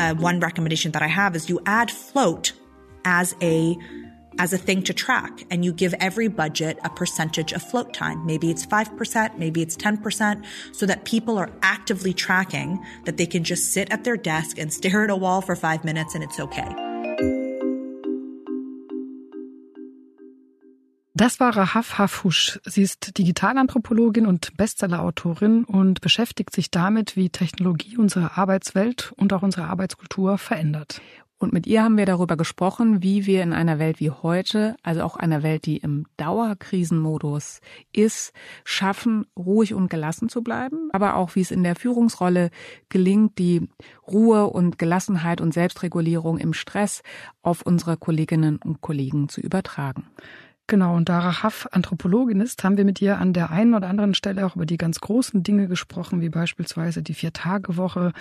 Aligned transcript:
uh, 0.00 0.14
one 0.14 0.40
recommendation 0.40 0.92
that 0.92 1.02
I 1.02 1.08
have 1.08 1.36
is 1.36 1.50
you 1.50 1.60
add 1.66 1.90
float 1.90 2.52
as 3.04 3.34
a 3.42 3.76
as 4.38 4.52
a 4.52 4.58
thing 4.58 4.82
to 4.84 4.94
track 4.94 5.44
and 5.50 5.64
you 5.64 5.72
give 5.72 5.92
every 5.94 6.28
budget 6.28 6.78
a 6.84 6.88
percentage 6.88 7.52
of 7.52 7.62
float 7.62 7.92
time. 7.92 8.24
Maybe 8.24 8.50
it's 8.50 8.64
5%, 8.64 9.36
maybe 9.36 9.60
it's 9.60 9.76
10%, 9.76 10.44
so 10.72 10.86
that 10.86 11.04
people 11.04 11.36
are 11.36 11.50
actively 11.62 12.14
tracking 12.14 12.82
that 13.04 13.16
they 13.16 13.26
can 13.26 13.42
just 13.42 13.72
sit 13.72 13.90
at 13.90 14.04
their 14.04 14.16
desk 14.16 14.56
and 14.56 14.72
stare 14.78 15.04
at 15.04 15.10
a 15.10 15.16
wall 15.16 15.42
for 15.42 15.56
five 15.56 15.84
minutes 15.84 16.14
and 16.14 16.24
it's 16.24 16.40
okay. 16.40 16.89
Das 21.20 21.38
war 21.38 21.54
Rahaf 21.54 21.98
Hafush. 21.98 22.60
Sie 22.64 22.80
ist 22.80 23.18
Digitalanthropologin 23.18 24.24
und 24.24 24.56
Bestsellerautorin 24.56 25.64
und 25.64 26.00
beschäftigt 26.00 26.54
sich 26.54 26.70
damit, 26.70 27.14
wie 27.14 27.28
Technologie 27.28 27.98
unsere 27.98 28.38
Arbeitswelt 28.38 29.12
und 29.18 29.34
auch 29.34 29.42
unsere 29.42 29.66
Arbeitskultur 29.66 30.38
verändert. 30.38 31.02
Und 31.36 31.52
mit 31.52 31.66
ihr 31.66 31.82
haben 31.82 31.98
wir 31.98 32.06
darüber 32.06 32.38
gesprochen, 32.38 33.02
wie 33.02 33.26
wir 33.26 33.42
in 33.42 33.52
einer 33.52 33.78
Welt 33.78 34.00
wie 34.00 34.08
heute, 34.08 34.76
also 34.82 35.02
auch 35.02 35.16
einer 35.16 35.42
Welt, 35.42 35.66
die 35.66 35.76
im 35.76 36.06
Dauerkrisenmodus 36.16 37.60
ist, 37.92 38.32
schaffen, 38.64 39.26
ruhig 39.38 39.74
und 39.74 39.90
gelassen 39.90 40.30
zu 40.30 40.42
bleiben, 40.42 40.88
aber 40.92 41.16
auch 41.16 41.34
wie 41.34 41.42
es 41.42 41.50
in 41.50 41.62
der 41.62 41.76
Führungsrolle 41.76 42.48
gelingt, 42.88 43.36
die 43.38 43.68
Ruhe 44.08 44.46
und 44.46 44.78
Gelassenheit 44.78 45.42
und 45.42 45.52
Selbstregulierung 45.52 46.38
im 46.38 46.54
Stress 46.54 47.02
auf 47.42 47.60
unsere 47.60 47.98
Kolleginnen 47.98 48.56
und 48.56 48.80
Kollegen 48.80 49.28
zu 49.28 49.42
übertragen. 49.42 50.06
Genau, 50.70 50.94
und 50.94 51.08
da 51.08 51.18
Rahaf 51.18 51.66
Anthropologin 51.72 52.40
ist, 52.40 52.62
haben 52.62 52.76
wir 52.76 52.84
mit 52.84 53.02
ihr 53.02 53.18
an 53.18 53.32
der 53.32 53.50
einen 53.50 53.74
oder 53.74 53.88
anderen 53.88 54.14
Stelle 54.14 54.46
auch 54.46 54.54
über 54.54 54.66
die 54.66 54.76
ganz 54.76 55.00
großen 55.00 55.42
Dinge 55.42 55.66
gesprochen, 55.66 56.20
wie 56.20 56.28
beispielsweise 56.28 57.02
die 57.02 57.12
Vier-Tage-Woche 57.12 58.12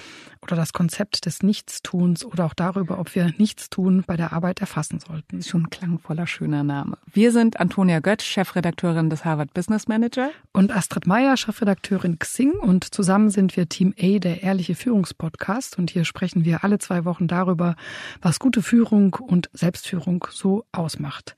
oder 0.41 0.55
das 0.55 0.73
Konzept 0.73 1.27
des 1.27 1.43
Nichtstuns 1.43 2.25
oder 2.25 2.45
auch 2.45 2.55
darüber, 2.55 2.97
ob 2.97 3.13
wir 3.13 3.31
Nichtstun 3.37 4.03
bei 4.07 4.17
der 4.17 4.33
Arbeit 4.33 4.61
erfassen 4.61 4.99
sollten. 4.99 5.43
Schon 5.43 5.65
ein 5.65 5.69
klangvoller, 5.69 6.25
schöner 6.25 6.63
Name. 6.63 6.97
Wir 7.13 7.31
sind 7.31 7.59
Antonia 7.59 7.99
Götz, 7.99 8.23
Chefredakteurin 8.23 9.11
des 9.11 9.25
Harvard 9.25 9.53
Business 9.53 9.87
Manager. 9.87 10.31
Und 10.51 10.75
Astrid 10.75 11.05
Meyer, 11.05 11.37
Chefredakteurin 11.37 12.17
Xing. 12.17 12.53
Und 12.53 12.83
zusammen 12.83 13.29
sind 13.29 13.57
wir 13.57 13.69
Team 13.69 13.93
A, 14.01 14.17
der 14.17 14.41
Ehrliche 14.41 14.73
Führungspodcast. 14.73 15.77
Und 15.77 15.91
hier 15.91 16.03
sprechen 16.03 16.45
wir 16.45 16.63
alle 16.63 16.79
zwei 16.79 17.05
Wochen 17.05 17.27
darüber, 17.27 17.75
was 18.23 18.39
gute 18.39 18.63
Führung 18.63 19.13
und 19.13 19.51
Selbstführung 19.53 20.25
so 20.31 20.65
ausmacht. 20.71 21.35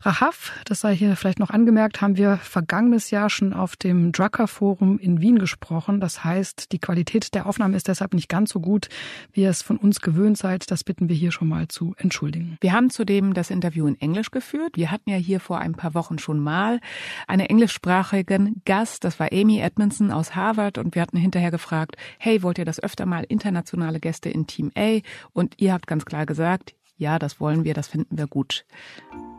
Rahaf 0.00 0.53
das 0.64 0.80
sei 0.80 0.94
hier 0.94 1.16
vielleicht 1.16 1.38
noch 1.38 1.50
angemerkt, 1.50 2.00
haben 2.00 2.16
wir 2.16 2.36
vergangenes 2.38 3.10
Jahr 3.10 3.30
schon 3.30 3.52
auf 3.52 3.76
dem 3.76 4.12
Drucker 4.12 4.48
Forum 4.48 4.98
in 4.98 5.20
Wien 5.20 5.38
gesprochen. 5.38 6.00
Das 6.00 6.24
heißt, 6.24 6.72
die 6.72 6.78
Qualität 6.78 7.34
der 7.34 7.46
Aufnahme 7.46 7.76
ist 7.76 7.88
deshalb 7.88 8.14
nicht 8.14 8.28
ganz 8.28 8.50
so 8.50 8.60
gut, 8.60 8.88
wie 9.32 9.42
ihr 9.42 9.50
es 9.50 9.62
von 9.62 9.76
uns 9.76 10.00
gewöhnt 10.00 10.38
seid. 10.38 10.70
Das 10.70 10.84
bitten 10.84 11.08
wir 11.08 11.16
hier 11.16 11.32
schon 11.32 11.48
mal 11.48 11.68
zu 11.68 11.94
entschuldigen. 11.98 12.56
Wir 12.60 12.72
haben 12.72 12.90
zudem 12.90 13.34
das 13.34 13.50
Interview 13.50 13.86
in 13.86 14.00
Englisch 14.00 14.30
geführt. 14.30 14.76
Wir 14.76 14.90
hatten 14.90 15.10
ja 15.10 15.16
hier 15.16 15.40
vor 15.40 15.58
ein 15.58 15.74
paar 15.74 15.94
Wochen 15.94 16.18
schon 16.18 16.38
mal 16.38 16.80
einen 17.26 17.46
englischsprachigen 17.46 18.62
Gast. 18.64 19.04
Das 19.04 19.18
war 19.20 19.28
Amy 19.32 19.60
Edmondson 19.60 20.10
aus 20.10 20.34
Harvard 20.34 20.78
und 20.78 20.94
wir 20.94 21.02
hatten 21.02 21.16
hinterher 21.16 21.50
gefragt, 21.50 21.96
hey, 22.18 22.42
wollt 22.42 22.58
ihr 22.58 22.64
das 22.64 22.82
öfter 22.82 23.06
mal 23.06 23.24
internationale 23.24 24.00
Gäste 24.00 24.28
in 24.28 24.46
Team 24.46 24.70
A? 24.76 25.00
Und 25.32 25.54
ihr 25.58 25.72
habt 25.72 25.86
ganz 25.86 26.04
klar 26.04 26.26
gesagt, 26.26 26.74
ja, 26.96 27.18
das 27.18 27.40
wollen 27.40 27.64
wir, 27.64 27.74
das 27.74 27.88
finden 27.88 28.16
wir 28.16 28.26
gut. 28.26 28.64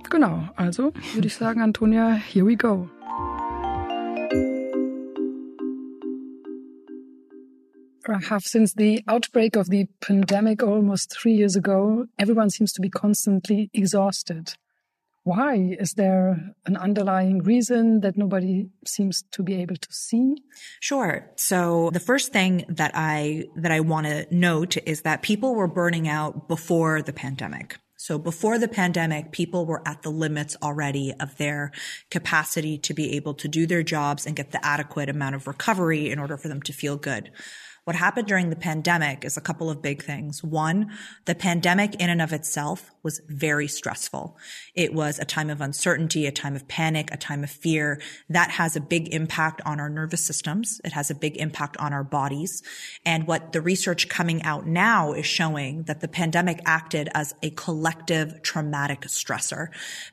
Genau, 0.09 0.47
also 0.55 0.93
würde 1.13 1.27
ich 1.27 1.35
sagen, 1.35 1.61
Antonia, 1.61 2.13
here 2.13 2.45
we 2.45 2.55
go. 2.55 2.89
Rahaf, 8.07 8.43
since 8.43 8.75
the 8.77 9.03
outbreak 9.07 9.57
of 9.57 9.67
the 9.67 9.87
pandemic 9.99 10.61
almost 10.61 11.11
three 11.11 11.33
years 11.33 11.55
ago, 11.55 12.05
everyone 12.19 12.51
seems 12.51 12.71
to 12.73 12.81
be 12.81 12.89
constantly 12.89 13.69
exhausted. 13.73 14.55
Why? 15.25 15.75
Is 15.79 15.93
there 15.93 16.53
an 16.67 16.77
underlying 16.77 17.39
reason 17.39 18.01
that 18.01 18.15
nobody 18.15 18.69
seems 18.85 19.23
to 19.31 19.41
be 19.41 19.55
able 19.55 19.75
to 19.75 19.91
see? 19.91 20.35
Sure. 20.79 21.31
So 21.35 21.89
the 21.91 21.99
first 21.99 22.31
thing 22.31 22.63
that 22.69 22.91
I, 22.93 23.45
that 23.55 23.71
I 23.71 23.79
want 23.79 24.05
to 24.05 24.27
note 24.29 24.77
is 24.85 25.01
that 25.01 25.23
people 25.23 25.55
were 25.55 25.67
burning 25.67 26.07
out 26.07 26.47
before 26.47 27.01
the 27.01 27.11
pandemic. 27.11 27.79
So 27.97 28.19
before 28.19 28.59
the 28.59 28.67
pandemic, 28.67 29.31
people 29.31 29.65
were 29.65 29.81
at 29.87 30.03
the 30.03 30.11
limits 30.11 30.55
already 30.61 31.11
of 31.19 31.35
their 31.37 31.71
capacity 32.11 32.77
to 32.77 32.93
be 32.93 33.15
able 33.15 33.33
to 33.33 33.47
do 33.47 33.65
their 33.65 33.81
jobs 33.81 34.27
and 34.27 34.35
get 34.35 34.51
the 34.51 34.63
adequate 34.63 35.09
amount 35.09 35.33
of 35.33 35.47
recovery 35.47 36.11
in 36.11 36.19
order 36.19 36.37
for 36.37 36.49
them 36.49 36.61
to 36.61 36.71
feel 36.71 36.97
good. 36.97 37.31
What 37.85 37.95
happened 37.95 38.27
during 38.27 38.49
the 38.49 38.55
pandemic 38.55 39.23
is 39.23 39.37
a 39.37 39.41
couple 39.41 39.69
of 39.69 39.83
big 39.83 40.01
things. 40.01 40.43
One, 40.43 40.89
the 41.25 41.35
pandemic 41.35 41.93
in 42.01 42.09
and 42.09 42.19
of 42.19 42.33
itself 42.33 42.91
was 43.03 43.21
very 43.29 43.67
stressful. 43.67 44.35
It 44.73 44.91
was 44.91 45.19
a 45.19 45.25
time 45.25 45.51
of 45.51 45.61
uncertainty, 45.61 46.25
a 46.25 46.31
time 46.31 46.55
of 46.55 46.67
panic, 46.67 47.09
a 47.11 47.17
time 47.17 47.43
of 47.43 47.51
fear. 47.51 48.01
That 48.27 48.49
has 48.49 48.75
a 48.75 48.81
big 48.81 49.13
impact 49.13 49.61
on 49.67 49.79
our 49.79 49.87
nervous 49.87 50.25
systems. 50.25 50.81
It 50.83 50.93
has 50.93 51.11
a 51.11 51.15
big 51.15 51.37
impact 51.37 51.77
on 51.77 51.93
our 51.93 52.03
bodies. 52.03 52.63
And 53.05 53.27
what 53.27 53.51
the 53.51 53.61
research 53.61 54.09
coming 54.09 54.41
out 54.41 54.65
now 54.65 55.13
is 55.13 55.27
showing 55.27 55.83
that 55.83 56.01
the 56.01 56.07
pandemic 56.07 56.61
acted 56.65 57.07
as 57.13 57.35
a 57.43 57.51
collective 57.51 58.41
traumatic 58.41 59.01
stressor, 59.01 59.67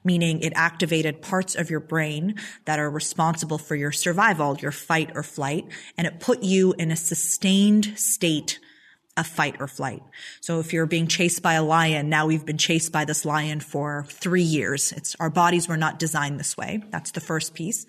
meaning 0.05 0.43
it 0.43 0.53
activated 0.57 1.23
parts 1.23 1.55
of 1.55 1.71
your 1.71 1.81
brain 1.81 2.35
that 2.67 2.79
are 2.79 2.91
responsible 2.91 3.57
for 3.57 3.77
your 3.77 3.93
survival, 3.93 4.59
your 4.61 4.73
fight 4.73 5.13
or 5.15 5.23
flight, 5.23 5.65
and 5.97 6.07
it 6.07 6.21
put 6.21 6.43
you 6.43 6.75
in 6.75 6.91
a 6.91 6.97
sustained 6.97 7.62
state 7.97 8.59
of 9.19 9.27
fight 9.27 9.57
or 9.61 9.69
flight. 9.69 10.03
So 10.41 10.59
if 10.59 10.73
you're 10.73 10.87
being 10.87 11.07
chased 11.07 11.43
by 11.43 11.53
a 11.53 11.63
lion, 11.63 12.09
now 12.09 12.27
we've 12.27 12.47
been 12.47 12.57
chased 12.57 12.93
by 12.93 13.05
this 13.05 13.27
lion 13.27 13.61
for 13.61 14.07
three 14.09 14.43
years. 14.43 14.91
It's 14.91 15.15
our 15.21 15.29
bodies 15.29 15.69
were 15.69 15.77
not 15.77 15.99
designed 15.99 16.41
this 16.41 16.57
way. 16.57 16.83
That's 16.91 17.11
the 17.11 17.21
first 17.21 17.53
piece. 17.53 17.85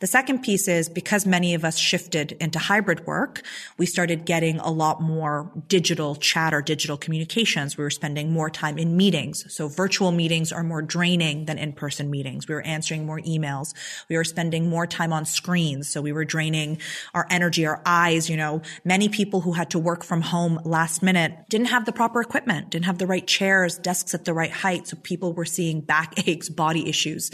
The 0.00 0.06
second 0.06 0.42
piece 0.42 0.68
is 0.68 0.90
because 0.90 1.24
many 1.24 1.54
of 1.54 1.64
us 1.64 1.78
shifted 1.78 2.32
into 2.32 2.58
hybrid 2.58 3.06
work, 3.06 3.40
we 3.78 3.86
started 3.86 4.26
getting 4.26 4.58
a 4.58 4.70
lot 4.70 5.00
more 5.00 5.50
digital 5.66 6.14
chat 6.14 6.52
or 6.52 6.60
digital 6.60 6.98
communications. 6.98 7.78
We 7.78 7.84
were 7.84 7.90
spending 7.90 8.30
more 8.30 8.50
time 8.50 8.76
in 8.76 8.98
meetings. 8.98 9.46
So 9.54 9.68
virtual 9.68 10.12
meetings 10.12 10.52
are 10.52 10.62
more 10.62 10.82
draining 10.82 11.46
than 11.46 11.56
in-person 11.56 12.10
meetings. 12.10 12.48
We 12.48 12.54
were 12.54 12.62
answering 12.62 13.06
more 13.06 13.20
emails. 13.20 13.72
We 14.10 14.16
were 14.18 14.24
spending 14.24 14.68
more 14.68 14.86
time 14.86 15.14
on 15.14 15.24
screens. 15.24 15.88
So 15.88 16.02
we 16.02 16.12
were 16.12 16.26
draining 16.26 16.80
our 17.14 17.26
energy, 17.30 17.64
our 17.64 17.80
eyes, 17.86 18.28
you 18.28 18.36
know, 18.36 18.60
many 18.84 19.08
people 19.08 19.40
who 19.40 19.52
had 19.52 19.70
to 19.70 19.78
work 19.78 20.04
from 20.04 20.20
home 20.20 20.60
last 20.66 21.02
minute 21.02 21.48
didn't 21.48 21.68
have 21.68 21.84
the 21.84 21.92
proper 21.92 22.20
equipment, 22.20 22.70
didn't 22.70 22.86
have 22.86 22.98
the 22.98 23.06
right 23.06 23.26
chairs, 23.26 23.78
desks 23.78 24.14
at 24.14 24.24
the 24.24 24.34
right 24.34 24.50
height. 24.50 24.88
So 24.88 24.96
people 25.02 25.32
were 25.32 25.44
seeing 25.44 25.80
backaches, 25.80 26.48
body 26.56 26.88
issues. 26.88 27.30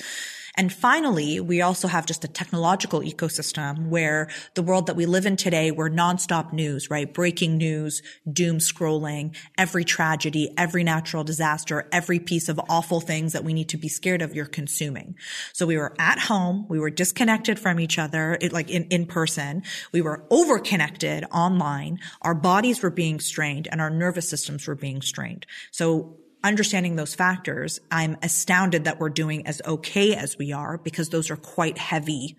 And 0.57 0.73
finally, 0.73 1.41
we 1.41 1.63
also 1.63 1.89
have 1.89 2.05
just 2.05 2.25
a 2.25 2.29
technological 2.29 3.01
ecosystem 3.01 3.89
where 3.89 4.29
the 4.55 4.63
world 4.63 4.87
that 4.87 4.97
we 4.97 5.07
live 5.07 5.25
in 5.25 5.37
today, 5.37 5.71
we're 5.71 5.89
nonstop 5.89 6.53
news, 6.53 6.91
right? 6.91 7.13
Breaking 7.13 7.57
news, 7.57 8.03
doom 8.31 8.59
scrolling, 8.59 9.35
every 9.57 9.85
tragedy, 9.85 10.53
every 10.59 10.85
natural 10.85 11.25
disaster, 11.25 11.89
every 11.91 12.19
piece 12.19 12.49
of 12.49 12.61
awful 12.69 13.01
things 13.01 13.33
that 13.33 13.45
we 13.45 13.55
need 13.55 13.71
to 13.71 13.79
be 13.79 13.89
scared 13.89 14.21
of, 14.21 14.35
you're 14.35 14.45
consuming. 14.45 15.17
So 15.55 15.67
we 15.67 15.79
were 15.79 15.95
at 15.99 16.19
home. 16.19 16.67
We 16.69 16.79
were 16.79 16.91
disconnected 16.91 17.59
from 17.59 17.81
each 17.81 17.99
other, 17.99 18.37
it, 18.41 18.53
like 18.53 18.71
in, 18.71 18.85
in 18.85 19.07
person. 19.07 19.63
We 19.91 20.03
were 20.03 20.25
overconnected 20.31 21.25
online. 21.33 21.99
Our 22.21 22.35
bodies 22.35 22.83
were 22.83 22.91
being 22.91 23.21
strained 23.21 23.69
and 23.71 23.81
our 23.81 23.91
nervous 23.91 24.29
systems 24.29 24.67
were 24.67 24.75
being 24.75 25.01
strained. 25.01 25.47
So 25.71 26.19
understanding 26.45 26.97
those 26.97 27.15
factors, 27.15 27.81
I'm 27.91 28.17
astounded 28.23 28.85
that 28.85 28.99
we're 28.99 29.11
doing 29.11 29.47
as 29.47 29.63
okay 29.67 30.15
as 30.15 30.37
we 30.39 30.53
are 30.53 30.79
because 30.79 31.09
those 31.09 31.31
are 31.31 31.37
quite 31.37 31.79
heavy. 31.79 32.37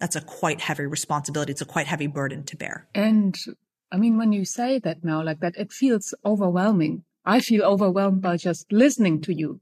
That's 0.00 0.16
a 0.16 0.20
quite 0.20 0.60
heavy 0.60 0.86
responsibility. 0.86 1.52
It's 1.52 1.60
a 1.60 1.66
quite 1.66 1.86
heavy 1.86 2.06
burden 2.06 2.44
to 2.44 2.56
bear. 2.56 2.88
And 2.94 3.36
I 3.90 3.98
mean, 3.98 4.16
when 4.16 4.32
you 4.32 4.44
say 4.44 4.78
that 4.80 5.04
now 5.04 5.22
like 5.22 5.40
that, 5.40 5.54
it 5.56 5.72
feels 5.72 6.14
overwhelming. 6.24 7.04
I 7.24 7.40
feel 7.40 7.62
overwhelmed 7.62 8.22
by 8.22 8.36
just 8.36 8.72
listening 8.72 9.20
to 9.22 9.34
you. 9.34 9.60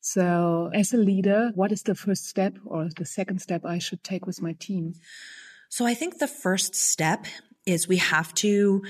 So 0.00 0.70
as 0.74 0.92
a 0.92 0.96
leader, 0.96 1.50
what 1.54 1.72
is 1.72 1.82
the 1.82 1.94
first 1.94 2.26
step 2.26 2.56
or 2.64 2.88
the 2.96 3.04
second 3.04 3.40
step 3.40 3.64
I 3.64 3.78
should 3.78 4.02
take 4.02 4.26
with 4.26 4.40
my 4.40 4.54
team? 4.54 4.94
So 5.68 5.86
I 5.86 5.94
think 5.94 6.18
the 6.18 6.26
first 6.26 6.74
step 6.74 7.26
is 7.66 7.86
we 7.86 7.98
have 7.98 8.32
to 8.34 8.82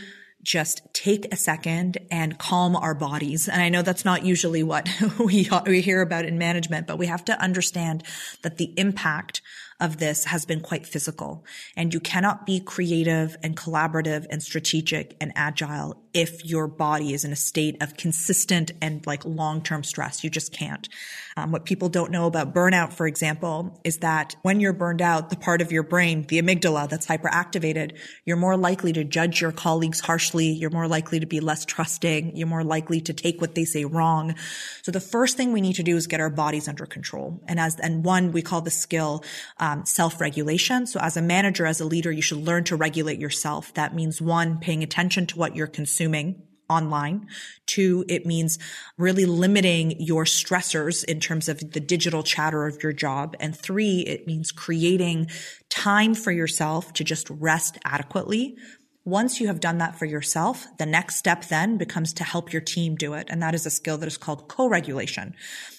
just 0.42 0.82
take 0.92 1.32
a 1.32 1.36
second 1.36 1.98
and 2.10 2.38
calm 2.38 2.76
our 2.76 2.94
bodies. 2.94 3.48
And 3.48 3.60
I 3.60 3.68
know 3.68 3.82
that's 3.82 4.04
not 4.04 4.24
usually 4.24 4.62
what 4.62 4.88
we, 5.18 5.48
we 5.66 5.80
hear 5.80 6.00
about 6.00 6.24
in 6.24 6.38
management, 6.38 6.86
but 6.86 6.98
we 6.98 7.06
have 7.06 7.24
to 7.26 7.40
understand 7.40 8.04
that 8.42 8.56
the 8.56 8.72
impact 8.76 9.42
of 9.80 9.98
this 9.98 10.24
has 10.24 10.44
been 10.44 10.60
quite 10.60 10.86
physical 10.86 11.44
and 11.76 11.94
you 11.94 12.00
cannot 12.00 12.44
be 12.44 12.60
creative 12.60 13.36
and 13.42 13.56
collaborative 13.56 14.26
and 14.30 14.42
strategic 14.42 15.16
and 15.20 15.32
agile 15.36 16.02
if 16.18 16.44
your 16.44 16.66
body 16.66 17.14
is 17.14 17.24
in 17.24 17.30
a 17.30 17.36
state 17.36 17.80
of 17.80 17.96
consistent 17.96 18.72
and 18.82 19.06
like 19.06 19.24
long-term 19.24 19.84
stress. 19.84 20.24
You 20.24 20.30
just 20.30 20.52
can't. 20.52 20.88
Um, 21.36 21.52
what 21.52 21.64
people 21.64 21.88
don't 21.88 22.10
know 22.10 22.26
about 22.26 22.52
burnout, 22.52 22.92
for 22.92 23.06
example, 23.06 23.80
is 23.84 23.98
that 23.98 24.34
when 24.42 24.58
you're 24.58 24.72
burned 24.72 25.00
out, 25.00 25.30
the 25.30 25.36
part 25.36 25.62
of 25.62 25.70
your 25.70 25.84
brain, 25.84 26.26
the 26.26 26.42
amygdala 26.42 26.88
that's 26.88 27.06
hyperactivated, 27.06 27.96
you're 28.24 28.36
more 28.36 28.56
likely 28.56 28.92
to 28.94 29.04
judge 29.04 29.40
your 29.40 29.52
colleagues 29.52 30.00
harshly. 30.00 30.48
You're 30.48 30.70
more 30.70 30.88
likely 30.88 31.20
to 31.20 31.26
be 31.26 31.38
less 31.38 31.64
trusting. 31.64 32.36
You're 32.36 32.48
more 32.48 32.64
likely 32.64 33.00
to 33.02 33.12
take 33.12 33.40
what 33.40 33.54
they 33.54 33.64
say 33.64 33.84
wrong. 33.84 34.34
So 34.82 34.90
the 34.90 34.98
first 35.00 35.36
thing 35.36 35.52
we 35.52 35.60
need 35.60 35.76
to 35.76 35.84
do 35.84 35.96
is 35.96 36.08
get 36.08 36.18
our 36.18 36.30
bodies 36.30 36.66
under 36.66 36.86
control. 36.86 37.40
And 37.46 37.60
as, 37.60 37.78
and 37.78 38.04
one, 38.04 38.32
we 38.32 38.42
call 38.42 38.62
the 38.62 38.72
skill, 38.72 39.22
um, 39.58 39.86
self-regulation. 39.86 40.88
So 40.88 40.98
as 40.98 41.16
a 41.16 41.22
manager, 41.22 41.64
as 41.64 41.80
a 41.80 41.84
leader, 41.84 42.10
you 42.10 42.22
should 42.22 42.38
learn 42.38 42.64
to 42.64 42.74
regulate 42.74 43.20
yourself. 43.20 43.72
That 43.74 43.94
means 43.94 44.20
one, 44.20 44.58
paying 44.58 44.82
attention 44.82 45.26
to 45.26 45.38
what 45.38 45.54
you're 45.54 45.68
consuming 45.68 46.07
online. 46.68 47.26
Two, 47.66 48.04
it 48.08 48.26
means 48.26 48.58
really 48.96 49.24
limiting 49.24 50.00
your 50.00 50.24
stressors 50.24 51.04
in 51.04 51.20
terms 51.20 51.48
of 51.48 51.72
the 51.72 51.80
digital 51.80 52.22
chatter 52.22 52.66
of 52.66 52.82
your 52.82 52.92
job. 52.92 53.34
And 53.40 53.56
three, 53.56 54.00
it 54.00 54.26
means 54.26 54.52
creating 54.52 55.28
time 55.70 56.14
for 56.14 56.30
yourself 56.30 56.92
to 56.94 57.04
just 57.04 57.30
rest 57.30 57.78
adequately. 57.84 58.56
Once 59.04 59.40
you 59.40 59.46
have 59.46 59.60
done 59.60 59.78
that 59.78 59.98
for 59.98 60.04
yourself, 60.04 60.66
the 60.76 60.84
next 60.84 61.16
step 61.16 61.46
then 61.46 61.78
becomes 61.78 62.12
to 62.12 62.24
help 62.24 62.52
your 62.52 62.60
team 62.60 62.94
do 62.94 63.14
it. 63.14 63.26
And 63.30 63.42
that 63.42 63.54
is 63.54 63.64
a 63.64 63.70
skill 63.70 63.96
that 63.98 64.06
is 64.06 64.18
called 64.18 64.48
co-regulation. 64.48 65.34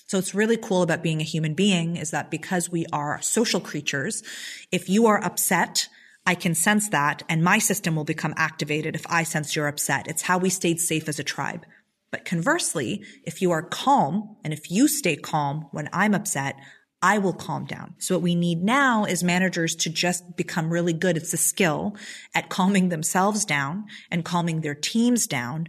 So 0.07 0.17
it's 0.17 0.33
really 0.33 0.57
cool 0.57 0.81
about 0.81 1.03
being 1.03 1.21
a 1.21 1.23
human 1.23 1.53
being 1.53 1.95
is 1.95 2.09
that 2.09 2.31
because 2.31 2.71
we 2.71 2.87
are 2.91 3.21
social 3.21 3.59
creatures, 3.59 4.23
if 4.71 4.89
you 4.89 5.05
are 5.05 5.23
upset, 5.23 5.87
I 6.29 6.35
can 6.35 6.53
sense 6.53 6.89
that 6.89 7.23
and 7.27 7.43
my 7.43 7.57
system 7.57 7.95
will 7.95 8.03
become 8.03 8.35
activated 8.37 8.93
if 8.93 9.03
I 9.09 9.23
sense 9.23 9.55
you're 9.55 9.67
upset. 9.67 10.07
It's 10.07 10.21
how 10.21 10.37
we 10.37 10.51
stayed 10.51 10.79
safe 10.79 11.09
as 11.09 11.17
a 11.17 11.23
tribe. 11.23 11.65
But 12.11 12.23
conversely, 12.23 13.03
if 13.23 13.41
you 13.41 13.49
are 13.49 13.63
calm 13.63 14.35
and 14.43 14.53
if 14.53 14.69
you 14.69 14.87
stay 14.87 15.15
calm 15.15 15.65
when 15.71 15.89
I'm 15.91 16.13
upset, 16.13 16.55
I 17.01 17.17
will 17.17 17.33
calm 17.33 17.65
down. 17.65 17.95
So 17.97 18.13
what 18.13 18.21
we 18.21 18.35
need 18.35 18.61
now 18.61 19.05
is 19.05 19.23
managers 19.23 19.75
to 19.77 19.89
just 19.89 20.37
become 20.37 20.69
really 20.69 20.93
good. 20.93 21.17
It's 21.17 21.33
a 21.33 21.37
skill 21.37 21.95
at 22.35 22.49
calming 22.49 22.89
themselves 22.89 23.43
down 23.43 23.85
and 24.11 24.23
calming 24.23 24.61
their 24.61 24.75
teams 24.75 25.25
down 25.25 25.67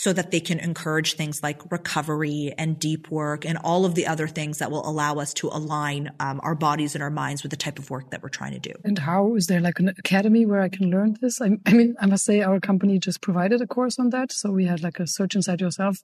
so 0.00 0.12
that 0.12 0.30
they 0.30 0.38
can 0.38 0.60
encourage 0.60 1.14
things 1.14 1.42
like 1.42 1.60
recovery 1.72 2.54
and 2.56 2.78
deep 2.78 3.10
work 3.10 3.44
and 3.44 3.58
all 3.64 3.84
of 3.84 3.96
the 3.96 4.06
other 4.06 4.28
things 4.28 4.58
that 4.58 4.70
will 4.70 4.88
allow 4.88 5.16
us 5.16 5.34
to 5.34 5.48
align 5.48 6.12
um, 6.20 6.38
our 6.44 6.54
bodies 6.54 6.94
and 6.94 7.02
our 7.02 7.10
minds 7.10 7.42
with 7.42 7.50
the 7.50 7.56
type 7.56 7.80
of 7.80 7.90
work 7.90 8.08
that 8.10 8.22
we're 8.22 8.28
trying 8.28 8.52
to 8.52 8.60
do. 8.60 8.72
And 8.84 8.96
how 8.96 9.34
is 9.34 9.48
there 9.48 9.60
like 9.60 9.80
an 9.80 9.88
academy 9.88 10.46
where 10.46 10.60
I 10.60 10.68
can 10.68 10.88
learn 10.88 11.16
this? 11.20 11.40
I, 11.40 11.58
I 11.66 11.72
mean, 11.72 11.96
I 11.98 12.06
must 12.06 12.24
say 12.24 12.42
our 12.42 12.60
company 12.60 13.00
just 13.00 13.20
provided 13.20 13.60
a 13.60 13.66
course 13.66 13.98
on 13.98 14.10
that. 14.10 14.30
So 14.30 14.52
we 14.52 14.66
had 14.66 14.84
like 14.84 15.00
a 15.00 15.06
search 15.08 15.34
inside 15.34 15.60
yourself 15.60 15.98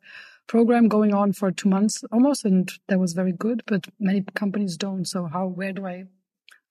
program 0.49 0.89
going 0.89 1.15
on 1.15 1.33
for 1.33 1.53
two 1.53 1.69
months 1.69 2.03
almost. 2.11 2.45
And 2.45 2.73
that 2.89 2.99
was 2.99 3.13
very 3.13 3.33
good, 3.33 3.63
but 3.65 3.87
many 4.01 4.23
companies 4.35 4.77
don't. 4.77 5.05
So 5.05 5.27
how, 5.27 5.47
where 5.47 5.73
do 5.73 5.87
I 5.87 6.07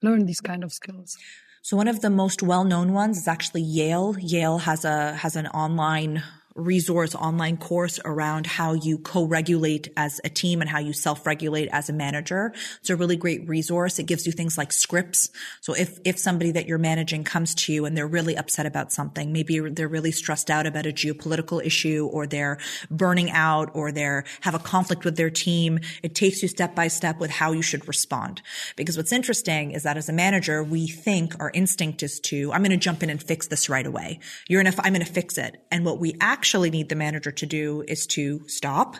learn 0.01 0.25
these 0.25 0.41
kind 0.41 0.61
of 0.61 0.73
skills? 0.73 1.17
So 1.61 1.77
one 1.77 1.87
of 1.87 2.01
the 2.01 2.09
most 2.09 2.43
well-known 2.43 2.91
ones 2.91 3.17
is 3.17 3.29
actually 3.29 3.61
Yale. 3.61 4.17
Yale 4.19 4.57
has 4.57 4.83
a, 4.83 5.13
has 5.13 5.37
an 5.37 5.47
online 5.47 6.21
resource 6.55 7.15
online 7.15 7.57
course 7.57 8.00
around 8.05 8.45
how 8.45 8.73
you 8.73 8.97
co-regulate 8.97 9.91
as 9.97 10.21
a 10.23 10.29
team 10.29 10.61
and 10.61 10.69
how 10.69 10.79
you 10.79 10.94
self-regulate 10.94 11.67
as 11.71 11.89
a 11.89 11.94
manager. 11.94 12.53
It's 12.79 12.89
a 12.89 12.95
really 12.95 13.15
great 13.15 13.47
resource. 13.47 14.00
It 14.00 14.03
gives 14.03 14.25
you 14.25 14.31
things 14.31 14.57
like 14.57 14.71
scripts. 14.71 15.29
So 15.61 15.73
if, 15.73 16.00
if 16.05 16.19
somebody 16.19 16.51
that 16.51 16.67
you're 16.67 16.77
managing 16.77 17.23
comes 17.23 17.55
to 17.55 17.73
you 17.73 17.85
and 17.85 17.97
they're 17.97 18.07
really 18.07 18.38
upset 18.38 18.65
about 18.65 18.91
something, 18.91 19.33
maybe 19.33 19.59
they're 19.59 19.88
really 19.88 20.11
stressed 20.11 20.50
out 20.50 20.67
about 20.67 20.85
a 20.85 20.91
geopolitical 20.91 21.63
issue 21.65 22.09
or 22.11 22.27
they're 22.27 22.59
burning 22.91 23.31
out 23.31 23.71
or 23.73 23.91
they're 23.91 24.23
have 24.41 24.53
a 24.53 24.59
conflict 24.59 25.06
with 25.06 25.17
their 25.17 25.29
team, 25.29 25.79
it 26.03 26.13
takes 26.13 26.41
you 26.41 26.47
step 26.47 26.75
by 26.75 26.88
step 26.88 27.19
with 27.19 27.31
how 27.31 27.51
you 27.51 27.61
should 27.61 27.88
respond. 27.88 28.41
Because 28.75 28.95
what's 28.97 29.11
interesting 29.11 29.71
is 29.71 29.83
that 29.83 29.97
as 29.97 30.09
a 30.09 30.13
manager, 30.13 30.63
we 30.63 30.88
think 30.88 31.39
our 31.39 31.51
instinct 31.53 32.03
is 32.03 32.19
to, 32.21 32.51
I'm 32.53 32.61
going 32.61 32.71
to 32.71 32.77
jump 32.77 33.01
in 33.01 33.09
and 33.09 33.21
fix 33.21 33.47
this 33.47 33.69
right 33.69 33.85
away. 33.85 34.19
You're 34.47 34.61
in 34.61 34.67
a, 34.67 34.73
I'm 34.79 34.94
going 34.94 35.06
to 35.06 35.11
fix 35.11 35.38
it. 35.38 35.57
And 35.71 35.85
what 35.85 35.99
we 35.99 36.15
actually 36.21 36.43
actually 36.44 36.69
need 36.69 36.90
the 36.90 36.95
manager 36.95 37.31
to 37.31 37.45
do 37.45 37.86
is 37.88 38.06
to 38.06 38.45
stop, 38.50 38.98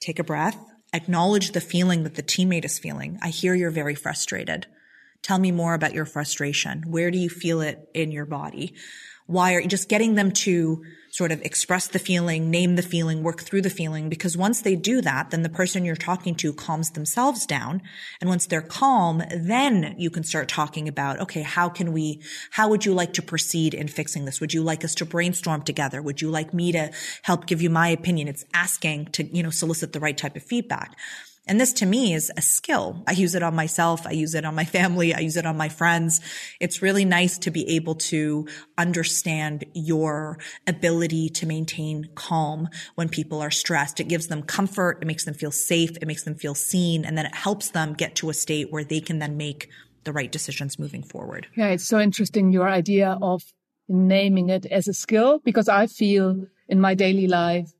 take 0.00 0.18
a 0.18 0.24
breath, 0.24 0.56
acknowledge 0.94 1.52
the 1.52 1.60
feeling 1.60 2.02
that 2.04 2.14
the 2.14 2.22
teammate 2.22 2.64
is 2.64 2.78
feeling. 2.78 3.18
I 3.20 3.28
hear 3.28 3.54
you're 3.54 3.70
very 3.70 3.94
frustrated. 3.94 4.66
Tell 5.20 5.38
me 5.38 5.52
more 5.52 5.74
about 5.74 5.92
your 5.92 6.06
frustration. 6.06 6.84
Where 6.86 7.10
do 7.10 7.18
you 7.18 7.28
feel 7.28 7.60
it 7.60 7.90
in 7.92 8.10
your 8.10 8.24
body? 8.24 8.72
Why 9.26 9.52
are 9.52 9.60
you 9.60 9.68
just 9.68 9.90
getting 9.90 10.14
them 10.14 10.32
to 10.46 10.82
sort 11.10 11.32
of 11.32 11.42
express 11.42 11.88
the 11.88 11.98
feeling, 11.98 12.50
name 12.50 12.76
the 12.76 12.82
feeling, 12.82 13.22
work 13.22 13.42
through 13.42 13.62
the 13.62 13.70
feeling. 13.70 14.08
Because 14.08 14.36
once 14.36 14.62
they 14.62 14.76
do 14.76 15.00
that, 15.02 15.30
then 15.30 15.42
the 15.42 15.48
person 15.48 15.84
you're 15.84 15.96
talking 15.96 16.34
to 16.36 16.52
calms 16.52 16.90
themselves 16.90 17.46
down. 17.46 17.82
And 18.20 18.30
once 18.30 18.46
they're 18.46 18.62
calm, 18.62 19.22
then 19.34 19.94
you 19.98 20.10
can 20.10 20.24
start 20.24 20.48
talking 20.48 20.88
about, 20.88 21.20
okay, 21.20 21.42
how 21.42 21.68
can 21.68 21.92
we, 21.92 22.20
how 22.52 22.68
would 22.68 22.84
you 22.84 22.94
like 22.94 23.12
to 23.14 23.22
proceed 23.22 23.74
in 23.74 23.88
fixing 23.88 24.24
this? 24.24 24.40
Would 24.40 24.54
you 24.54 24.62
like 24.62 24.84
us 24.84 24.94
to 24.96 25.04
brainstorm 25.04 25.62
together? 25.62 26.00
Would 26.00 26.22
you 26.22 26.30
like 26.30 26.54
me 26.54 26.72
to 26.72 26.90
help 27.22 27.46
give 27.46 27.60
you 27.60 27.70
my 27.70 27.88
opinion? 27.88 28.28
It's 28.28 28.44
asking 28.54 29.06
to, 29.06 29.24
you 29.24 29.42
know, 29.42 29.50
solicit 29.50 29.92
the 29.92 30.00
right 30.00 30.16
type 30.16 30.36
of 30.36 30.42
feedback. 30.42 30.96
And 31.46 31.60
this 31.60 31.72
to 31.74 31.86
me 31.86 32.14
is 32.14 32.30
a 32.36 32.42
skill. 32.42 33.02
I 33.08 33.12
use 33.12 33.34
it 33.34 33.42
on 33.42 33.54
myself. 33.54 34.06
I 34.06 34.12
use 34.12 34.34
it 34.34 34.44
on 34.44 34.54
my 34.54 34.64
family. 34.64 35.14
I 35.14 35.20
use 35.20 35.36
it 35.36 35.46
on 35.46 35.56
my 35.56 35.68
friends. 35.68 36.20
It's 36.60 36.82
really 36.82 37.04
nice 37.04 37.38
to 37.38 37.50
be 37.50 37.68
able 37.76 37.96
to 37.96 38.46
understand 38.78 39.64
your 39.74 40.38
ability 40.66 41.30
to 41.30 41.46
maintain 41.46 42.10
calm 42.14 42.68
when 42.94 43.08
people 43.08 43.40
are 43.40 43.50
stressed. 43.50 44.00
It 44.00 44.08
gives 44.08 44.28
them 44.28 44.42
comfort. 44.42 44.98
It 45.02 45.06
makes 45.06 45.24
them 45.24 45.34
feel 45.34 45.50
safe. 45.50 45.96
It 45.96 46.06
makes 46.06 46.24
them 46.24 46.34
feel 46.34 46.54
seen. 46.54 47.04
And 47.04 47.18
then 47.18 47.26
it 47.26 47.34
helps 47.34 47.70
them 47.70 47.94
get 47.94 48.14
to 48.16 48.30
a 48.30 48.34
state 48.34 48.70
where 48.70 48.84
they 48.84 49.00
can 49.00 49.18
then 49.18 49.36
make 49.36 49.68
the 50.04 50.12
right 50.12 50.30
decisions 50.30 50.78
moving 50.78 51.02
forward. 51.02 51.46
Yeah, 51.56 51.68
it's 51.68 51.86
so 51.86 51.98
interesting 51.98 52.52
your 52.52 52.68
idea 52.68 53.18
of 53.20 53.42
naming 53.88 54.50
it 54.50 54.66
as 54.66 54.88
a 54.88 54.94
skill 54.94 55.40
because 55.44 55.68
I 55.68 55.86
feel 55.86 56.46
in 56.68 56.80
my 56.80 56.94
daily 56.94 57.26
life 57.26 57.72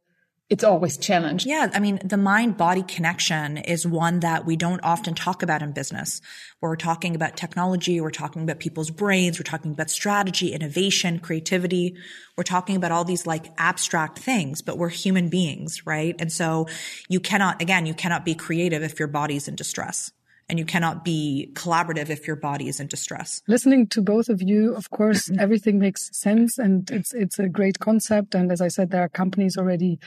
it's 0.50 0.64
always 0.64 0.97
challenged. 0.97 1.47
Yeah. 1.47 1.70
I 1.73 1.79
mean, 1.79 2.00
the 2.05 2.17
mind 2.17 2.56
body 2.56 2.82
connection 2.82 3.56
is 3.56 3.87
one 3.87 4.20
that 4.20 4.44
we 4.44 4.56
don't 4.56 4.81
often 4.82 5.14
talk 5.14 5.44
about 5.44 5.62
in 5.62 5.70
business. 5.70 6.20
We're 6.61 6.75
talking 6.75 7.14
about 7.14 7.37
technology. 7.37 8.00
We're 8.00 8.11
talking 8.11 8.43
about 8.43 8.58
people's 8.58 8.91
brains. 8.91 9.38
We're 9.38 9.44
talking 9.44 9.70
about 9.70 9.91
strategy, 9.91 10.52
innovation, 10.52 11.20
creativity. 11.20 11.97
We're 12.37 12.43
talking 12.43 12.75
about 12.75 12.91
all 12.91 13.05
these 13.05 13.29
like 13.29 13.47
abstract 13.58 14.19
things, 14.19 14.61
but 14.61 14.76
we're 14.76 14.88
human 14.88 15.29
beings, 15.29 15.87
right? 15.87 16.17
And 16.19 16.32
so 16.32 16.67
you 17.08 17.20
cannot, 17.20 17.62
again, 17.62 17.87
you 17.87 17.94
cannot 17.94 18.25
be 18.25 18.35
creative 18.35 18.82
if 18.82 18.99
your 18.99 19.08
body's 19.08 19.47
in 19.47 19.55
distress 19.55 20.11
and 20.50 20.58
you 20.58 20.64
cannot 20.64 21.05
be 21.05 21.49
collaborative 21.55 22.11
if 22.11 22.26
your 22.26 22.35
body 22.35 22.67
is 22.67 22.81
in 22.81 22.88
distress. 22.88 23.41
Listening 23.47 23.87
to 23.87 24.02
both 24.02 24.29
of 24.29 24.43
you, 24.43 24.75
of 24.75 24.91
course, 24.91 25.29
mm-hmm. 25.29 25.41
everything 25.41 25.79
makes 25.79 26.11
sense 26.12 26.58
and 26.58 26.91
it's 26.91 27.14
it's 27.14 27.38
a 27.38 27.49
great 27.49 27.79
concept. 27.79 28.35
And 28.35 28.50
as 28.50 28.61
I 28.61 28.66
said, 28.66 28.90
there 28.90 29.02
are 29.02 29.09
companies 29.09 29.57
already 29.57 30.00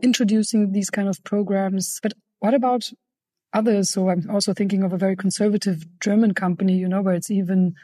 introducing 0.00 0.70
these 0.70 0.88
kind 0.88 1.08
of 1.08 1.22
programs. 1.24 1.98
But 2.00 2.12
what 2.38 2.54
about 2.54 2.88
others? 3.52 3.90
So 3.90 4.08
I'm 4.08 4.30
also 4.30 4.54
thinking 4.54 4.84
of 4.84 4.92
a 4.92 4.98
very 4.98 5.16
conservative 5.16 5.84
German 5.98 6.32
company, 6.32 6.76
you 6.76 6.88
know, 6.88 7.02
where 7.02 7.14
it's 7.14 7.30
even 7.30 7.74